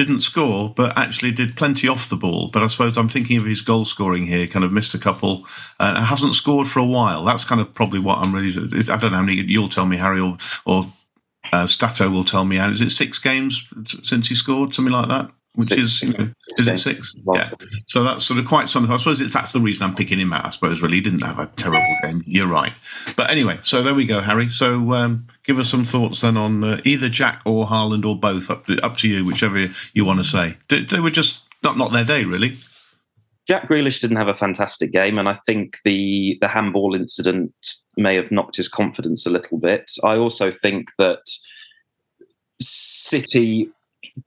[0.00, 2.48] didn't score, but actually did plenty off the ball.
[2.48, 4.46] But I suppose I'm thinking of his goal scoring here.
[4.46, 5.46] Kind of missed a couple,
[5.78, 7.24] uh, hasn't scored for a while.
[7.24, 8.50] That's kind of probably what I'm really.
[8.50, 10.90] I don't know how many you'll tell me, Harry, or or
[11.52, 12.58] uh, Stato will tell me.
[12.58, 13.66] Is it six games
[14.02, 15.30] since he scored, something like that?
[15.56, 15.80] Which Six.
[15.80, 17.18] is, you know, is it six?
[17.34, 17.50] Yeah.
[17.88, 18.90] So that's sort of quite something.
[18.92, 20.46] I suppose it's, that's the reason I'm picking him out.
[20.46, 22.22] I suppose really he didn't have a terrible game.
[22.24, 22.72] You're right.
[23.16, 24.48] But anyway, so there we go, Harry.
[24.48, 28.50] So um, give us some thoughts then on uh, either Jack or Haaland or both.
[28.50, 30.56] Up to, up to you, whichever you want to say.
[30.68, 32.52] They, they were just not not their day, really.
[33.48, 37.52] Jack Grealish didn't have a fantastic game, and I think the the handball incident
[37.96, 39.90] may have knocked his confidence a little bit.
[40.04, 41.22] I also think that
[42.60, 43.68] City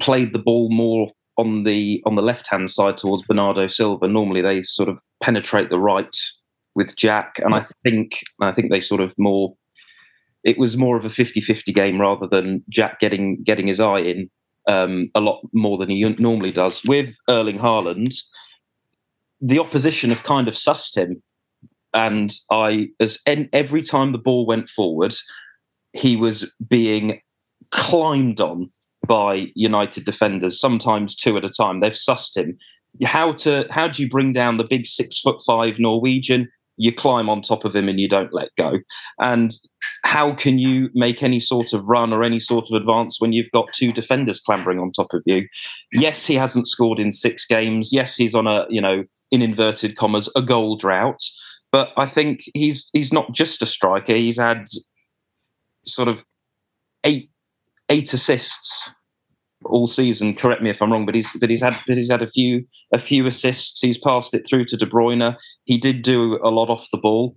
[0.02, 4.10] played the ball more on the on the left hand side towards Bernardo Silva.
[4.10, 6.18] Normally, they sort of penetrate the right
[6.76, 9.56] with Jack, and I think I think they sort of more.
[10.44, 14.30] It was more of a 50-50 game rather than Jack getting getting his eye in
[14.68, 16.84] um, a lot more than he normally does.
[16.84, 18.16] With Erling Haaland,
[19.42, 21.22] the opposition have kind of sussed him,
[21.94, 25.14] and I as en- every time the ball went forward,
[25.94, 27.20] he was being
[27.72, 28.72] climbed on
[29.08, 31.80] by United defenders, sometimes two at a time.
[31.80, 32.58] They've sussed him.
[33.04, 36.50] How to how do you bring down the big six foot five Norwegian?
[36.78, 38.80] You climb on top of him and you don't let go.
[39.20, 39.52] And
[40.06, 43.52] how can you make any sort of run or any sort of advance when you've
[43.52, 45.48] got two defenders clambering on top of you?
[45.92, 47.92] Yes, he hasn't scored in six games.
[47.94, 51.22] Yes, he's on a you know in inverted commas a goal drought.
[51.72, 54.14] But I think he's he's not just a striker.
[54.14, 54.66] He's had
[55.86, 56.24] sort of
[57.04, 57.32] eight
[57.90, 58.94] eight assists
[59.66, 60.36] all season.
[60.36, 62.66] Correct me if I'm wrong, but he's but he's had but he's had a few
[62.92, 63.82] a few assists.
[63.82, 65.38] He's passed it through to De Bruyne.
[65.64, 67.36] He did do a lot off the ball,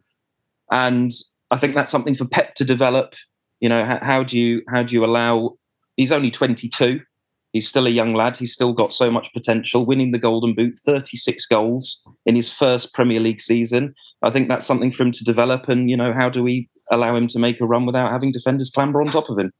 [0.70, 1.12] and
[1.50, 3.14] I think that's something for Pep to develop.
[3.60, 5.56] You know, how, how do you how do you allow?
[5.96, 7.00] He's only 22.
[7.52, 8.36] He's still a young lad.
[8.36, 9.86] He's still got so much potential.
[9.86, 13.94] Winning the Golden Boot, 36 goals in his first Premier League season.
[14.22, 15.68] I think that's something for him to develop.
[15.68, 18.70] And you know, how do we allow him to make a run without having defenders
[18.70, 19.52] clamber on top of him?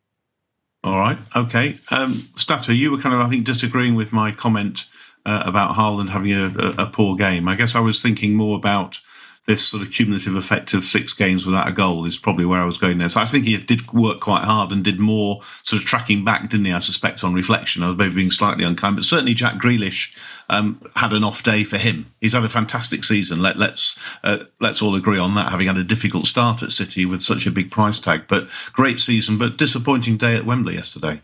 [0.85, 1.19] All right.
[1.35, 1.79] Okay.
[1.91, 4.85] Um, Stato, you were kind of, I think, disagreeing with my comment
[5.25, 7.49] uh, about Haaland having a, a, a poor game.
[7.49, 9.01] I guess I was thinking more about
[9.47, 12.65] this sort of cumulative effect of six games without a goal is probably where I
[12.65, 13.09] was going there.
[13.09, 16.51] So I think he did work quite hard and did more sort of tracking back,
[16.51, 16.73] didn't he?
[16.73, 17.83] I suspect on reflection.
[17.83, 20.17] I was maybe being slightly unkind, but certainly Jack Grealish
[20.49, 22.13] um, had an off day for him.
[22.21, 23.41] He's had a fantastic season.
[23.41, 25.51] Let, let's uh, let's all agree on that.
[25.51, 28.99] Having had a difficult start at City with such a big price tag, but great
[28.99, 31.21] season, but disappointing day at Wembley yesterday.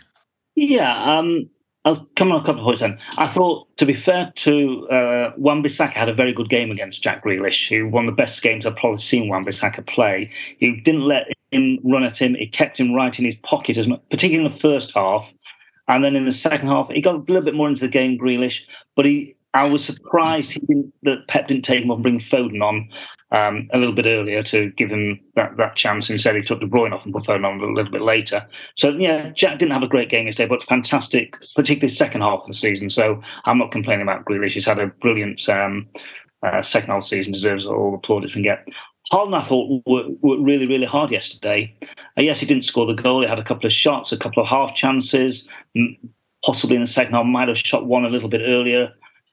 [0.54, 1.50] Yeah, um,
[1.84, 2.98] I'll come on a couple of points then.
[3.18, 7.24] I thought, to be fair to uh, Wan-Bissaka, had a very good game against Jack
[7.24, 10.30] Grealish, who one of the best games I've probably seen Wan-Bissaka play.
[10.58, 12.36] He didn't let him run at him.
[12.36, 15.34] He kept him right in his pocket, as much, particularly in the first half.
[15.88, 18.16] And then in the second half, he got a little bit more into the game,
[18.16, 18.62] Grealish.
[18.94, 20.58] But he, I was surprised
[21.02, 22.88] that Pep didn't take him up and bring Foden on
[23.32, 26.08] um, a little bit earlier to give him that, that chance.
[26.08, 28.46] Instead, he took De Bruyne off and put Foden on a little bit later.
[28.76, 32.46] So, yeah, Jack didn't have a great game yesterday, but fantastic, particularly second half of
[32.46, 32.88] the season.
[32.90, 34.52] So I'm not complaining about Grealish.
[34.52, 35.88] He's had a brilliant um,
[36.42, 38.68] uh, second half season, deserves all the plaudits we can get.
[39.12, 41.76] Haaland, I thought, worked, worked really, really hard yesterday.
[42.16, 43.22] Uh, yes, he didn't score the goal.
[43.22, 45.48] He had a couple of shots, a couple of half chances.
[46.44, 48.92] Possibly in the second half, might have shot one a little bit earlier.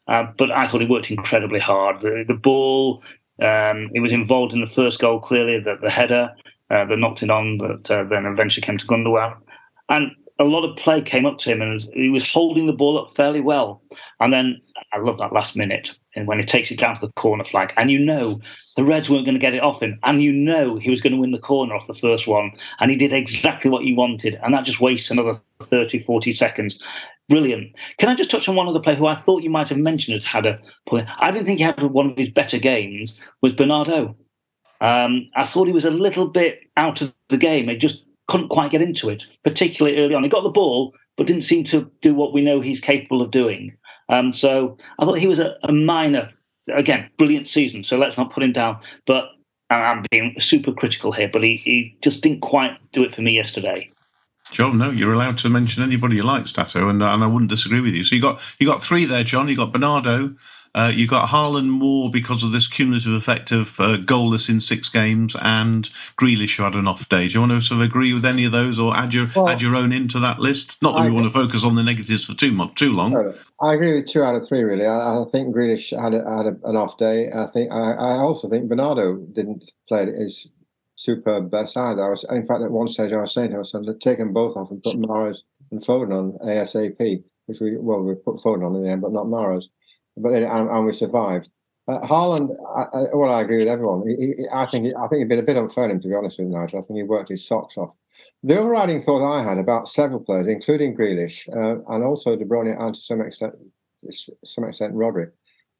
[0.09, 2.01] Uh, but I thought he worked incredibly hard.
[2.01, 3.01] The, the ball,
[3.41, 6.33] um, he was involved in the first goal, clearly, the, the header
[6.69, 9.37] uh, that knocked it on, that uh, then eventually came to Gundogan.
[9.87, 12.97] And a lot of play came up to him and he was holding the ball
[12.97, 13.81] up fairly well.
[14.19, 14.59] And then
[14.93, 17.73] I love that last minute and when he takes it down to the corner flag,
[17.77, 18.39] and you know
[18.75, 21.13] the Reds weren't going to get it off him, and you know he was going
[21.13, 24.39] to win the corner off the first one, and he did exactly what you wanted,
[24.43, 26.81] and that just wastes another 30, 40 seconds.
[27.29, 27.73] Brilliant.
[27.99, 30.15] Can I just touch on one other player who I thought you might have mentioned
[30.15, 31.07] had had a point?
[31.19, 34.15] I didn't think he had one of his better games was Bernardo.
[34.81, 37.69] Um, I thought he was a little bit out of the game.
[37.69, 40.23] He just couldn't quite get into it, particularly early on.
[40.23, 43.29] He got the ball, but didn't seem to do what we know he's capable of
[43.29, 43.75] doing.
[44.09, 46.31] Um, so I thought he was a, a, minor,
[46.73, 47.83] again, brilliant season.
[47.83, 48.79] So let's not put him down.
[49.05, 49.25] But
[49.69, 53.33] I'm being super critical here, but he, he just didn't quite do it for me
[53.33, 53.91] yesterday.
[54.51, 57.81] John, no, you're allowed to mention anybody you like, Stato, and, and I wouldn't disagree
[57.81, 58.03] with you.
[58.03, 59.47] So you got you got three there, John.
[59.47, 60.35] You got Bernardo,
[60.75, 64.87] uh, you got Haaland Moore because of this cumulative effect of uh, goalless in six
[64.87, 67.27] games, and Grealish who had an off day.
[67.27, 69.49] Do you want to sort of agree with any of those, or add your well,
[69.49, 70.81] add your own into that list?
[70.81, 73.13] Not that I, we want to focus on the negatives for too much, too long.
[73.13, 74.61] No, I agree with two out of three.
[74.61, 77.29] Really, I, I think Grealish had, a, had a, an off day.
[77.33, 80.47] I think I, I, also think Bernardo didn't play his
[80.99, 82.05] superb best either.
[82.05, 84.57] I was, in fact, at one stage I was saying I was take them both
[84.57, 88.75] off and put Mahrez and Foden on ASAP, which we well we put Foden on
[88.75, 89.67] in the end, but not Mahrez
[90.19, 91.49] but then, and, and we survived.
[91.87, 94.07] Uh, Haaland, I, I, well, I agree with everyone.
[94.07, 96.07] He, he, I think he, I think he'd been a bit unfair to him, to
[96.07, 96.79] be honest with Nigel.
[96.79, 97.93] I think he worked his socks off.
[98.43, 102.79] The overriding thought I had about several players, including Grealish uh, and also De Bruyne
[102.79, 103.55] and to some extent,
[104.43, 105.31] some extent Rodri,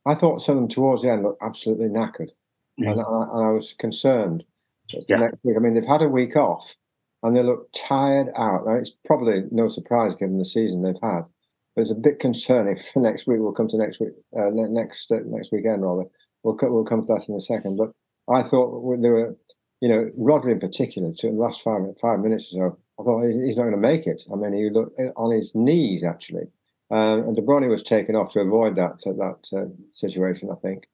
[0.06, 2.32] I thought some of them towards the end looked absolutely knackered,
[2.80, 2.90] mm.
[2.90, 4.46] and, I, and, I, was concerned.
[5.08, 5.18] Yeah.
[5.18, 6.76] next week, I mean, they've had a week off,
[7.24, 8.66] and they look tired out.
[8.66, 11.24] Now, it's probably no surprise given the season they've had
[11.80, 13.40] it's a bit concerning for next week.
[13.40, 16.04] We'll come to next week, uh, next uh, next weekend rather.
[16.44, 17.78] We'll co- we'll come to that in a second.
[17.78, 17.92] But
[18.32, 19.36] I thought there were,
[19.82, 21.12] you know, Rodri in particular.
[21.18, 24.08] To the last five five minutes or so, I thought he's not going to make
[24.08, 24.24] it.
[24.32, 26.48] I mean, he looked uh, on his knees actually,
[26.92, 30.50] um, and De Bruyne was taken off to avoid that that uh, situation.
[30.52, 30.88] I think,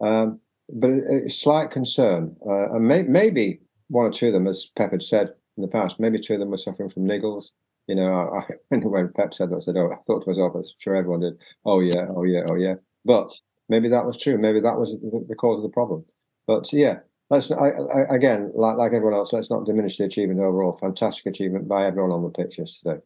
[0.00, 0.40] um,
[0.72, 4.92] but a, slight concern, uh, and may, maybe one or two of them, as Pep
[4.92, 7.50] had said in the past, maybe two of them were suffering from niggles
[7.90, 10.62] you know, I, when Pep said that, I said, "Oh, I thought to myself, I'm
[10.78, 11.34] sure everyone did.
[11.64, 13.32] Oh yeah, oh yeah, oh yeah." But
[13.68, 14.38] maybe that was true.
[14.38, 16.04] Maybe that was the, the cause of the problem.
[16.46, 20.38] But yeah, let's I, I, again, like like everyone else, let's not diminish the achievement
[20.38, 20.72] overall.
[20.72, 23.00] Fantastic achievement by everyone on the pitch yesterday.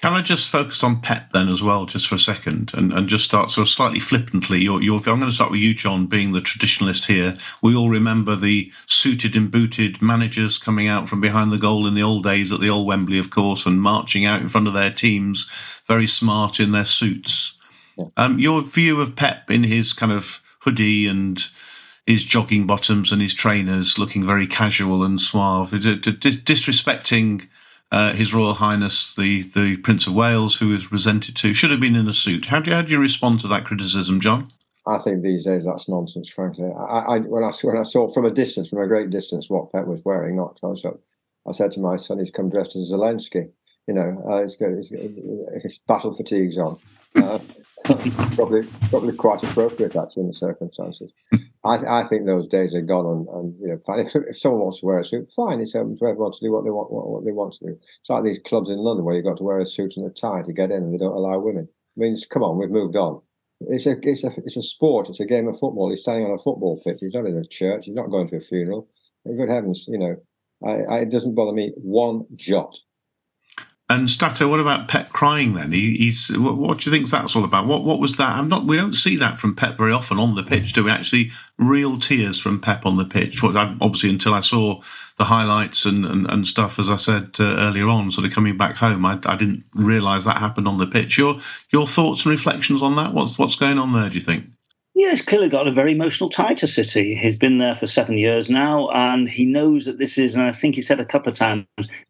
[0.00, 3.08] Can I just focus on Pep then as well, just for a second, and, and
[3.08, 4.60] just start sort of slightly flippantly?
[4.60, 7.34] Your, your, I'm going to start with you, John, being the traditionalist here.
[7.62, 11.94] We all remember the suited and booted managers coming out from behind the goal in
[11.94, 14.72] the old days at the old Wembley, of course, and marching out in front of
[14.72, 15.50] their teams,
[15.86, 17.58] very smart in their suits.
[18.16, 21.42] Um, your view of Pep in his kind of hoodie and
[22.06, 27.48] his jogging bottoms and his trainers looking very casual and suave, disrespecting
[27.90, 31.80] uh, His Royal Highness the the Prince of Wales, who is presented to, should have
[31.80, 32.46] been in a suit.
[32.46, 34.52] How do you, how do you respond to that criticism, John?
[34.86, 36.30] I think these days that's nonsense.
[36.30, 39.50] Frankly, I, I, when I when I saw from a distance, from a great distance,
[39.50, 40.98] what Pep was wearing, not close up,
[41.46, 43.50] I said to my son, "He's come dressed as Zelensky."
[43.86, 46.78] You know, uh, he's got his battle fatigues on.
[47.14, 47.38] Uh,
[48.34, 51.12] probably probably quite appropriate actually in the circumstances.
[51.64, 54.00] I, I think those days are gone, and, and you know, fine.
[54.00, 55.60] If, if someone wants to wear a suit, fine.
[55.60, 57.78] It's open to everyone to do what they want, what, what, they want to do.
[58.00, 60.10] It's like these clubs in London where you've got to wear a suit and a
[60.10, 61.68] tie to get in, and they don't allow women.
[61.96, 63.20] I mean, come on, we've moved on.
[63.60, 65.08] It's a, it's a, it's a sport.
[65.08, 65.90] It's a game of football.
[65.90, 66.98] He's standing on a football pitch.
[67.00, 67.86] He's not in a church.
[67.86, 68.88] He's not going to a funeral.
[69.26, 70.16] Good heavens, you know,
[70.66, 72.78] I, I, it doesn't bother me one jot.
[73.90, 75.54] And Stato, what about Pep crying?
[75.54, 77.66] Then he, he's what, what, do you think that's all about?
[77.66, 78.36] What what was that?
[78.36, 78.66] I'm not.
[78.66, 80.74] We don't see that from Pep very often on the pitch.
[80.74, 83.42] Do we actually real tears from Pep on the pitch?
[83.42, 84.82] Obviously, until I saw
[85.16, 88.58] the highlights and, and, and stuff, as I said uh, earlier on, sort of coming
[88.58, 91.16] back home, I, I didn't realise that happened on the pitch.
[91.16, 91.40] Your
[91.72, 93.14] your thoughts and reflections on that?
[93.14, 94.10] What's what's going on there?
[94.10, 94.44] Do you think?
[94.98, 97.14] Yeah, he's clearly got a very emotional tie to City.
[97.14, 100.50] He's been there for seven years now, and he knows that this is, and I
[100.50, 101.64] think he said a couple of times,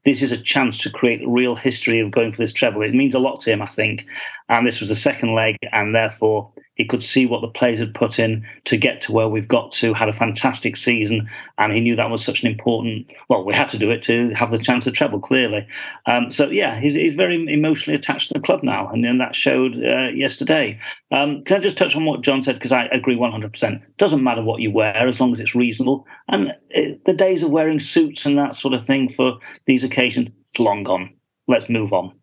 [0.06, 2.80] this is a chance to create real history of going for this treble.
[2.80, 4.06] It means a lot to him, I think.
[4.48, 7.92] And this was the second leg, and therefore he could see what the players had
[7.92, 9.92] put in to get to where we've got to.
[9.92, 13.12] Had a fantastic season, and he knew that was such an important.
[13.28, 15.20] Well, we had to do it to have the chance to treble.
[15.20, 15.66] Clearly,
[16.06, 19.34] um, so yeah, he's, he's, very emotionally attached to the club now, and, and that
[19.34, 20.78] showed uh, yesterday.
[21.10, 23.82] Um, can I just touch on what John said because I agree one hundred percent.
[23.98, 27.50] Doesn't matter what you wear as long as it's reasonable, and it, the days of
[27.50, 31.12] wearing suits and that sort of thing for these occasions it's long gone.
[31.46, 32.17] Let's move on.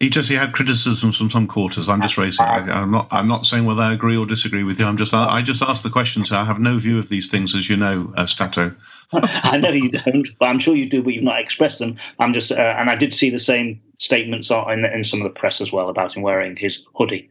[0.00, 1.88] He just he had criticisms from some quarters.
[1.88, 2.46] I'm just raising.
[2.46, 3.08] I, I'm not.
[3.10, 4.86] I'm not saying whether I agree or disagree with you.
[4.86, 5.12] I'm just.
[5.12, 6.30] I, I just ask the questions.
[6.30, 8.76] I have no view of these things, as you know, uh, Stato.
[9.12, 11.96] I know you don't, but I'm sure you do, but you've not expressed them.
[12.20, 15.36] I'm just, uh, and I did see the same statements in, in some of the
[15.36, 17.28] press as well about him wearing his hoodie.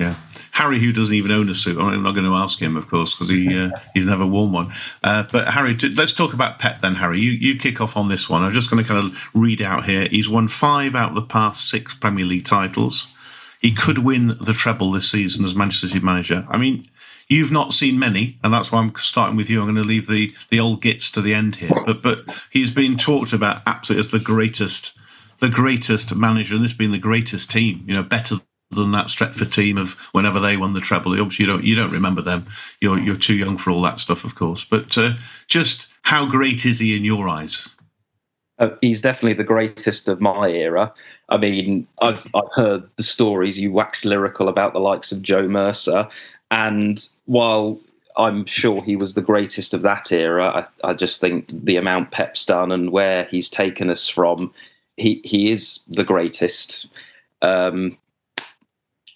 [0.00, 0.14] Yeah,
[0.52, 1.78] Harry, who doesn't even own a suit.
[1.78, 4.72] I'm not going to ask him, of course, because he uh, he's never worn one.
[5.02, 6.94] Uh, but Harry, let's talk about Pep then.
[6.94, 8.42] Harry, you you kick off on this one.
[8.42, 10.08] I'm just going to kind of read out here.
[10.08, 13.14] He's won five out of the past six Premier League titles.
[13.60, 16.46] He could win the treble this season as Manchester City manager.
[16.48, 16.88] I mean,
[17.28, 19.60] you've not seen many, and that's why I'm starting with you.
[19.60, 21.70] I'm going to leave the the old gits to the end here.
[21.84, 24.98] But but he's been talked about absolutely as the greatest
[25.40, 27.84] the greatest manager, and this being the greatest team.
[27.86, 28.36] You know, better
[28.70, 31.12] than that Stretford team of whenever they won the treble.
[31.12, 32.46] Obviously, you don't you don't remember them.
[32.80, 34.64] You're you're too young for all that stuff, of course.
[34.64, 35.14] But uh,
[35.46, 37.74] just how great is he in your eyes?
[38.58, 40.92] Uh, he's definitely the greatest of my era.
[41.28, 43.58] I mean, I've I've heard the stories.
[43.58, 46.08] You wax lyrical about the likes of Joe Mercer,
[46.50, 47.80] and while
[48.16, 52.10] I'm sure he was the greatest of that era, I, I just think the amount
[52.10, 54.52] Pep's done and where he's taken us from,
[54.96, 56.88] he he is the greatest.
[57.42, 57.96] Um,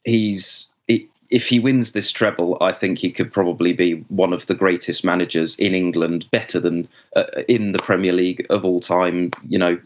[0.04, 0.74] he's
[1.30, 5.04] if he wins this treble, I think he could probably be one of the greatest
[5.04, 9.32] managers in England, better than uh, in the Premier League of all time.
[9.48, 9.80] You know,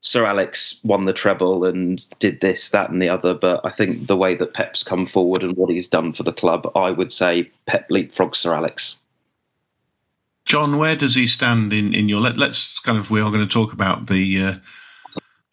[0.00, 3.34] Sir Alex won the treble and did this, that, and the other.
[3.34, 6.32] But I think the way that Pep's come forward and what he's done for the
[6.32, 8.98] club, I would say Pep leapfrogs Sir Alex.
[10.44, 12.20] John, where does he stand in, in your?
[12.20, 14.54] Let, us kind of we are going to talk about the uh,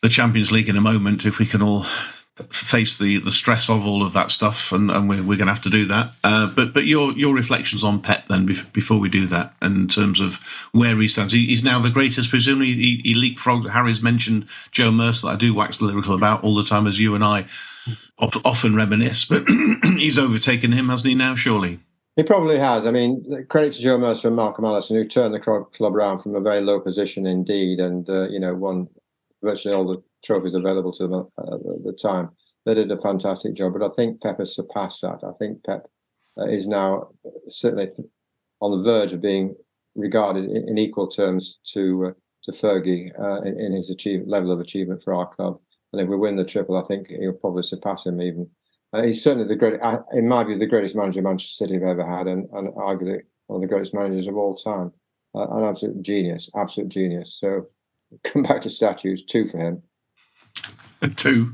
[0.02, 1.86] the Champions League in a moment if we can all
[2.50, 5.54] face the the stress of all of that stuff, and, and we're, we're going to
[5.54, 6.14] have to do that.
[6.24, 10.20] Uh, but but your your reflections on Pep then before we do that, in terms
[10.20, 10.40] of
[10.72, 12.30] where he stands, he, he's now the greatest.
[12.30, 13.70] Presumably, he, he leapfrogged.
[13.70, 15.28] Harry's mentioned Joe Mercer.
[15.28, 17.46] I do wax lyrical about all the time, as you and I
[18.20, 19.26] often reminisce.
[19.26, 19.46] But
[19.84, 21.16] he's overtaken him, hasn't he?
[21.16, 21.80] Now, surely.
[22.16, 22.86] He probably has.
[22.86, 26.36] I mean, credit to Joe Mercer and Malcolm Allison, who turned the club around from
[26.36, 28.90] a very low position indeed, and uh, you know won
[29.42, 32.30] virtually all the trophies available to them at, the time.
[32.66, 35.24] They did a fantastic job, but I think Pep has surpassed that.
[35.24, 35.88] I think Pep
[36.40, 37.10] uh, is now
[37.50, 37.90] certainly
[38.62, 39.56] on the verge of being
[39.96, 42.12] regarded in, equal terms to uh,
[42.44, 45.60] to Fergie uh, in, his achieve, level of achievement for our club.
[45.94, 48.50] And if we win the triple, I think he'll probably surpass him even.
[48.94, 51.84] Uh, he's certainly the great, uh, in my view, the greatest manager Manchester City have
[51.84, 54.92] ever had, and, and arguably one of the greatest managers of all time.
[55.36, 57.38] Uh, an absolute genius, absolute genius.
[57.40, 57.68] So
[58.24, 59.84] come back to statues, two for him.
[61.16, 61.52] Two.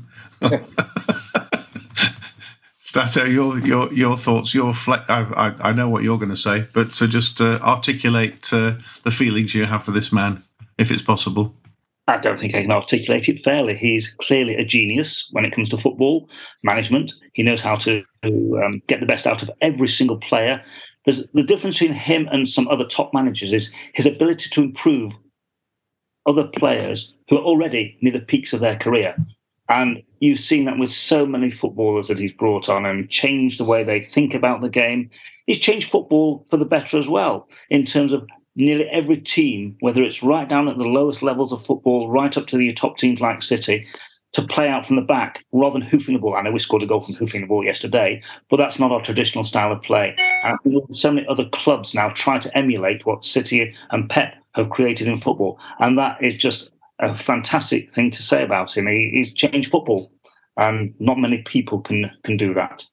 [2.76, 6.36] Stato, your your your thoughts, your fle- I, I, I know what you're going to
[6.36, 10.42] say, but to just uh, articulate uh, the feelings you have for this man,
[10.78, 11.54] if it's possible.
[12.08, 13.76] I don't think I can articulate it fairly.
[13.76, 16.28] He's clearly a genius when it comes to football
[16.64, 17.12] management.
[17.34, 20.62] He knows how to, to um, get the best out of every single player.
[21.04, 25.12] There's, the difference between him and some other top managers is his ability to improve
[26.26, 29.14] other players who are already near the peaks of their career.
[29.68, 33.64] And you've seen that with so many footballers that he's brought on and changed the
[33.64, 35.10] way they think about the game.
[35.46, 38.26] He's changed football for the better as well, in terms of
[38.56, 42.46] nearly every team, whether it's right down at the lowest levels of football, right up
[42.48, 43.86] to the top teams like City,
[44.32, 46.34] to play out from the back rather than hoofing the ball.
[46.34, 49.00] I know we scored a goal from hoofing the ball yesterday, but that's not our
[49.00, 50.14] traditional style of play.
[50.44, 50.58] And
[50.96, 55.16] so many other clubs now try to emulate what City and Pep have created in
[55.16, 55.58] football.
[55.78, 58.86] And that is just a fantastic thing to say about him.
[58.86, 60.12] He, he's changed football,
[60.56, 62.86] and not many people can can do that.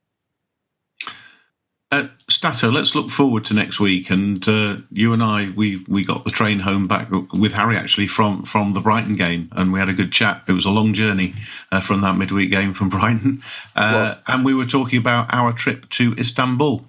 [1.91, 4.09] Uh, Stato, let's look forward to next week.
[4.09, 8.07] And uh, you and I, we we got the train home back with Harry actually
[8.07, 10.43] from from the Brighton game, and we had a good chat.
[10.47, 11.35] It was a long journey
[11.71, 13.41] uh, from that midweek game from Brighton,
[13.75, 16.83] uh, and we were talking about our trip to Istanbul.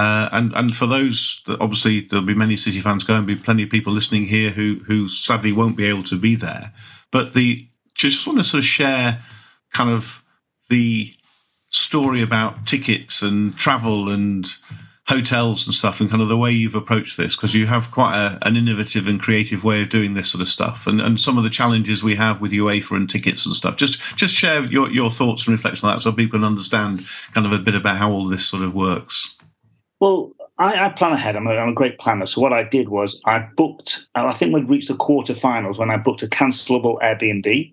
[0.00, 3.68] Uh, and and for those obviously there'll be many City fans going, be plenty of
[3.68, 6.72] people listening here who who sadly won't be able to be there.
[7.10, 9.22] But the just want to sort of share
[9.74, 10.24] kind of
[10.70, 11.12] the
[11.68, 14.46] story about tickets and travel and
[15.06, 18.16] hotels and stuff and kind of the way you've approached this because you have quite
[18.16, 20.86] a, an innovative and creative way of doing this sort of stuff.
[20.86, 23.76] And, and some of the challenges we have with UEFA and tickets and stuff.
[23.76, 27.46] Just just share your, your thoughts and reflections on that so people can understand kind
[27.46, 29.36] of a bit about how all this sort of works
[30.00, 31.36] well, I, I plan ahead.
[31.36, 32.26] I'm a, I'm a, great planner.
[32.26, 34.06] So what I did was I booked.
[34.14, 37.72] I think we'd reached the quarterfinals when I booked a cancelable Airbnb.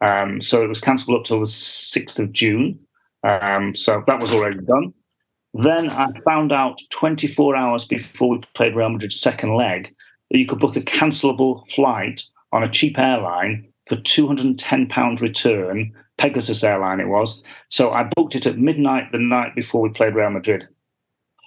[0.00, 2.78] Um, so it was cancelable up till the sixth of June.
[3.22, 4.94] Um, so that was already done.
[5.54, 9.92] Then I found out 24 hours before we played Real Madrid's second leg
[10.30, 16.62] that you could book a cancelable flight on a cheap airline for £210 return, Pegasus
[16.62, 17.42] Airline it was.
[17.70, 20.64] So I booked it at midnight the night before we played Real Madrid,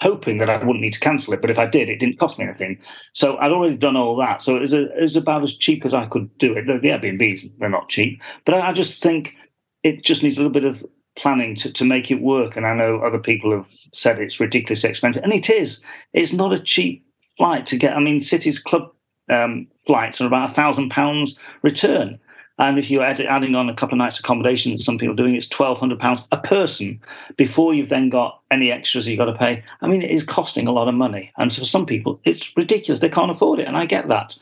[0.01, 1.41] hoping that I wouldn't need to cancel it.
[1.41, 2.79] But if I did, it didn't cost me anything.
[3.13, 4.41] So I'd already done all that.
[4.41, 6.65] So it was, a, it was about as cheap as I could do it.
[6.65, 8.19] The, the Airbnbs, they're not cheap.
[8.45, 9.35] But I, I just think
[9.83, 10.83] it just needs a little bit of
[11.17, 12.57] planning to, to make it work.
[12.57, 15.23] And I know other people have said it's ridiculously expensive.
[15.23, 15.81] And it is.
[16.13, 17.05] It's not a cheap
[17.37, 17.95] flight to get.
[17.95, 18.91] I mean, City's club
[19.29, 22.19] um, flights are about a thousand pounds return.
[22.61, 25.35] And if you're add, adding on a couple of nights accommodation, some people are doing
[25.35, 27.01] it's twelve hundred pounds a person
[27.35, 29.63] before you've then got any extras you've got to pay.
[29.81, 32.55] I mean, it is costing a lot of money, and so for some people, it's
[32.55, 32.99] ridiculous.
[32.99, 34.37] They can't afford it, and I get that.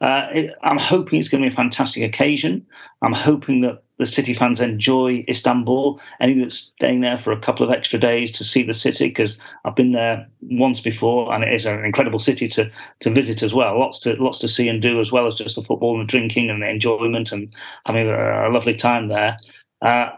[0.00, 2.66] Uh, it, I'm hoping it's going to be a fantastic occasion.
[3.02, 6.00] I'm hoping that the City fans enjoy Istanbul.
[6.20, 9.36] Anyone that's staying there for a couple of extra days to see the city, because
[9.66, 12.70] I've been there once before, and it is an incredible city to
[13.00, 13.78] to visit as well.
[13.78, 16.10] Lots to lots to see and do as well as just the football and the
[16.10, 19.36] drinking and the enjoyment and having a, a lovely time there.
[19.82, 20.08] Uh,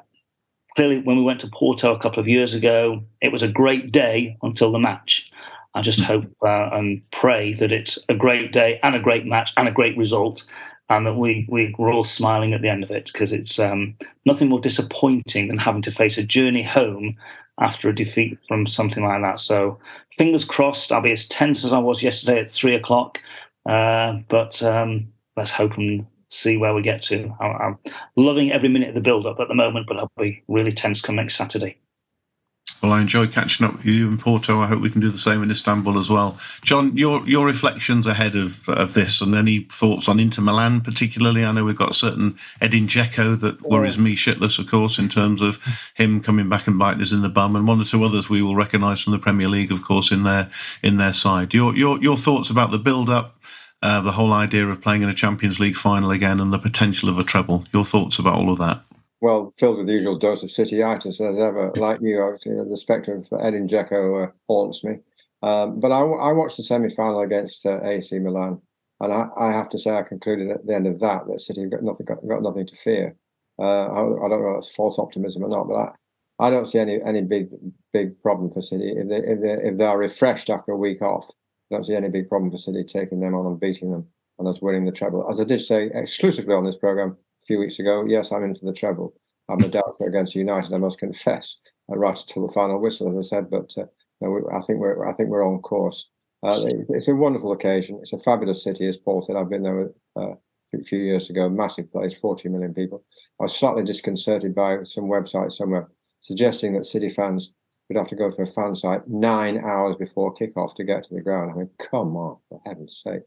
[0.76, 3.90] clearly, when we went to Porto a couple of years ago, it was a great
[3.90, 5.28] day until the match.
[5.74, 9.52] I just hope uh, and pray that it's a great day and a great match
[9.56, 10.44] and a great result,
[10.88, 13.94] and that we, we we're all smiling at the end of it because it's um,
[14.26, 17.14] nothing more disappointing than having to face a journey home
[17.60, 19.40] after a defeat from something like that.
[19.40, 19.78] So
[20.16, 20.92] fingers crossed.
[20.92, 23.20] I'll be as tense as I was yesterday at three o'clock,
[23.68, 27.34] uh, but um, let's hope and see where we get to.
[27.40, 27.78] I, I'm
[28.16, 31.00] loving every minute of the build up at the moment, but I'll be really tense
[31.00, 31.76] come next Saturday.
[32.82, 34.58] Well, I enjoy catching up with you in Porto.
[34.58, 36.36] I hope we can do the same in Istanbul as well.
[36.62, 41.44] John, your your reflections ahead of of this, and any thoughts on Inter Milan particularly?
[41.44, 45.08] I know we've got a certain Edin Dzeko that worries me shitless, of course, in
[45.08, 45.60] terms of
[45.94, 48.42] him coming back and biting us in the bum, and one or two others we
[48.42, 50.50] will recognise from the Premier League, of course, in their
[50.82, 51.54] in their side.
[51.54, 53.40] Your your your thoughts about the build up,
[53.80, 57.08] uh, the whole idea of playing in a Champions League final again, and the potential
[57.08, 57.64] of a treble.
[57.72, 58.82] Your thoughts about all of that?
[59.22, 61.72] Well, filled with the usual dose of cityitis as ever.
[61.76, 64.96] Like you, you know, the spectre of Edin Dzeko uh, haunts me.
[65.42, 68.60] Um, but I, I, watched the semi-final against uh, AC Milan,
[69.00, 71.66] and I, I, have to say I concluded at the end of that that City
[71.66, 73.16] got nothing got, got nothing to fear.
[73.58, 76.66] Uh, I, I, don't know if that's false optimism or not, but I, I don't
[76.66, 77.48] see any any big
[77.92, 81.02] big problem for City if they if they if they are refreshed after a week
[81.02, 81.28] off.
[81.70, 84.06] I don't see any big problem for City taking them on and beating them
[84.38, 85.28] and us winning the treble.
[85.28, 88.54] As I did say exclusively on this program, a few weeks ago, yes, I'm in
[88.54, 89.14] for the treble.
[89.48, 91.56] I'm a doubter against United, I must confess,
[91.90, 93.50] uh, right until the final whistle, as I said.
[93.50, 93.86] But uh,
[94.20, 96.08] no, we, I think we're I think we're on course.
[96.44, 97.98] Uh, it's a wonderful occasion.
[98.00, 99.36] It's a fabulous city, as Paul said.
[99.36, 100.34] I've been there uh,
[100.74, 101.48] a few years ago.
[101.48, 103.04] Massive place, 40 million people.
[103.38, 105.88] I was slightly disconcerted by some website somewhere
[106.20, 107.52] suggesting that City fans
[107.88, 111.14] would have to go to a fan site nine hours before kickoff to get to
[111.14, 111.52] the ground.
[111.52, 113.22] I mean, come on, for heaven's sake.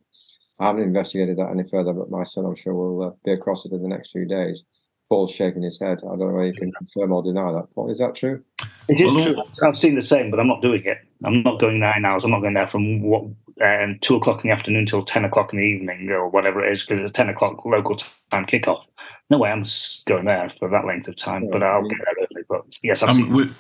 [0.59, 3.65] I haven't investigated that any further, but my son, I'm sure, will uh, be across
[3.65, 4.63] it in the next few days.
[5.09, 5.99] Paul's shaking his head.
[6.03, 7.67] I don't know whether you can confirm or deny that.
[7.75, 8.41] Paul, is that true?
[8.87, 9.35] It is true.
[9.63, 10.97] I've seen the same, but I'm not doing it.
[11.23, 12.23] I'm not going nine hours.
[12.23, 13.23] I'm not going there from what
[13.63, 16.71] um, two o'clock in the afternoon till ten o'clock in the evening or whatever it
[16.71, 17.97] is, because it's ten o'clock local
[18.31, 18.83] time kickoff.
[19.29, 19.65] No way, I'm
[20.07, 21.47] going there for that length of time.
[21.51, 22.43] But I'll get there early.
[22.47, 23.55] But yes, I've Um, seen.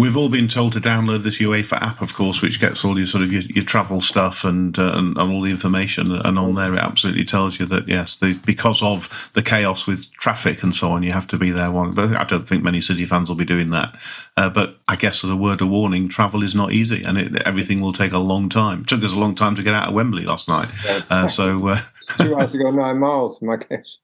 [0.00, 2.98] We- We've all been told to download this UEFA app, of course, which gets all
[2.98, 6.10] your sort of your, your travel stuff and, uh, and and all the information.
[6.10, 10.10] And on there, it absolutely tells you that yes, the, because of the chaos with
[10.14, 11.70] traffic and so on, you have to be there.
[11.70, 13.96] One, but I don't think many City fans will be doing that.
[14.36, 17.42] Uh, but I guess as a word of warning, travel is not easy, and it,
[17.42, 18.80] everything will take a long time.
[18.80, 20.68] It took us a long time to get out of Wembley last night.
[21.08, 21.80] Uh, so uh,
[22.18, 23.98] Two hours to go nine miles, my case.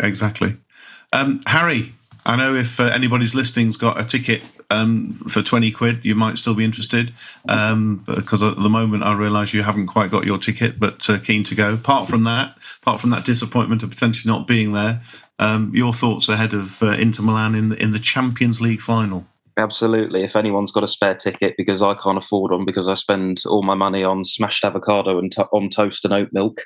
[0.00, 0.56] Exactly.
[1.12, 1.92] Um, Harry,
[2.24, 6.38] I know if uh, anybody's listening's got a ticket um, for 20 quid, you might
[6.38, 7.12] still be interested.
[7.48, 11.18] Um, because at the moment, I realise you haven't quite got your ticket, but uh,
[11.18, 11.74] keen to go.
[11.74, 15.02] Apart from that, apart from that disappointment of potentially not being there,
[15.38, 19.26] um, your thoughts ahead of uh, Inter Milan in the, in the Champions League final?
[19.56, 20.24] Absolutely.
[20.24, 23.62] If anyone's got a spare ticket, because I can't afford one, because I spend all
[23.62, 26.62] my money on smashed avocado and to- on toast and oat milk.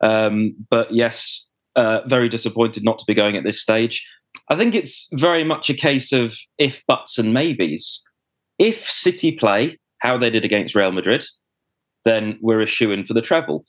[0.00, 4.06] Um, but yes, uh, very disappointed not to be going at this stage.
[4.52, 8.06] I think it's very much a case of if buts and maybes.
[8.58, 11.24] If City play how they did against Real Madrid,
[12.04, 13.64] then we're a shoe in for the treble.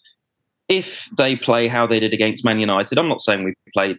[0.67, 3.97] If they play how they did against Man United, I'm not saying we played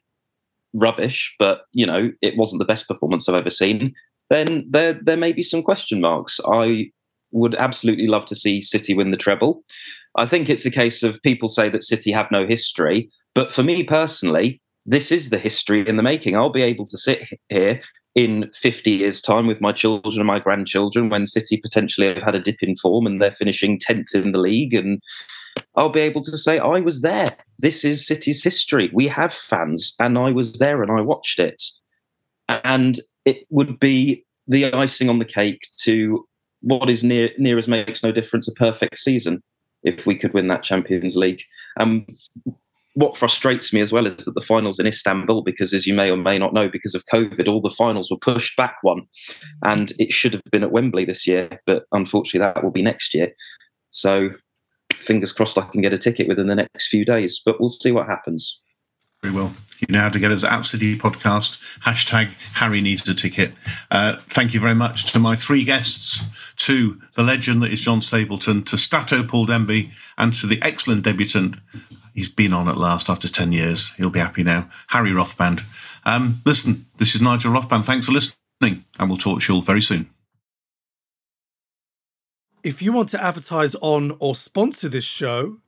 [0.75, 3.95] rubbish, but you know it wasn't the best performance I've ever seen.
[4.29, 6.39] Then there there may be some question marks.
[6.47, 6.91] I
[7.31, 9.63] would absolutely love to see City win the treble.
[10.17, 13.63] I think it's a case of people say that City have no history, but for
[13.63, 16.37] me personally, this is the history in the making.
[16.37, 17.81] I'll be able to sit here
[18.15, 22.35] in 50 years' time with my children and my grandchildren when City potentially have had
[22.35, 25.03] a dip in form and they're finishing 10th in the league and
[25.75, 27.37] I'll be able to say I was there.
[27.59, 28.91] This is City's history.
[28.93, 31.63] We have fans, and I was there and I watched it.
[32.49, 36.27] And it would be the icing on the cake to
[36.61, 39.43] what is near near as makes no difference a perfect season
[39.83, 41.43] if we could win that Champions League.
[41.79, 42.07] Um,
[42.95, 46.11] what frustrates me as well is that the finals in Istanbul, because as you may
[46.11, 49.03] or may not know, because of COVID, all the finals were pushed back one,
[49.63, 53.15] and it should have been at Wembley this year, but unfortunately that will be next
[53.15, 53.33] year.
[53.91, 54.31] So,
[55.03, 57.91] fingers crossed, I can get a ticket within the next few days, but we'll see
[57.91, 58.63] what happens.
[59.23, 59.55] Very well.
[59.81, 61.61] You know how to get us at City Podcast.
[61.81, 63.53] Hashtag Harry needs a ticket.
[63.91, 66.25] Uh, thank you very much to my three guests,
[66.59, 71.03] to the legend that is John Stapleton, to Stato Paul Demby, and to the excellent
[71.03, 71.57] debutant.
[72.15, 73.93] He's been on at last after 10 years.
[73.95, 74.71] He'll be happy now.
[74.89, 75.65] Harry Rothband.
[76.05, 77.85] Um, listen, this is Nigel Rothband.
[77.85, 80.09] Thanks for listening, and we'll talk to you all very soon.
[82.63, 85.59] If you want to advertise on or sponsor this show,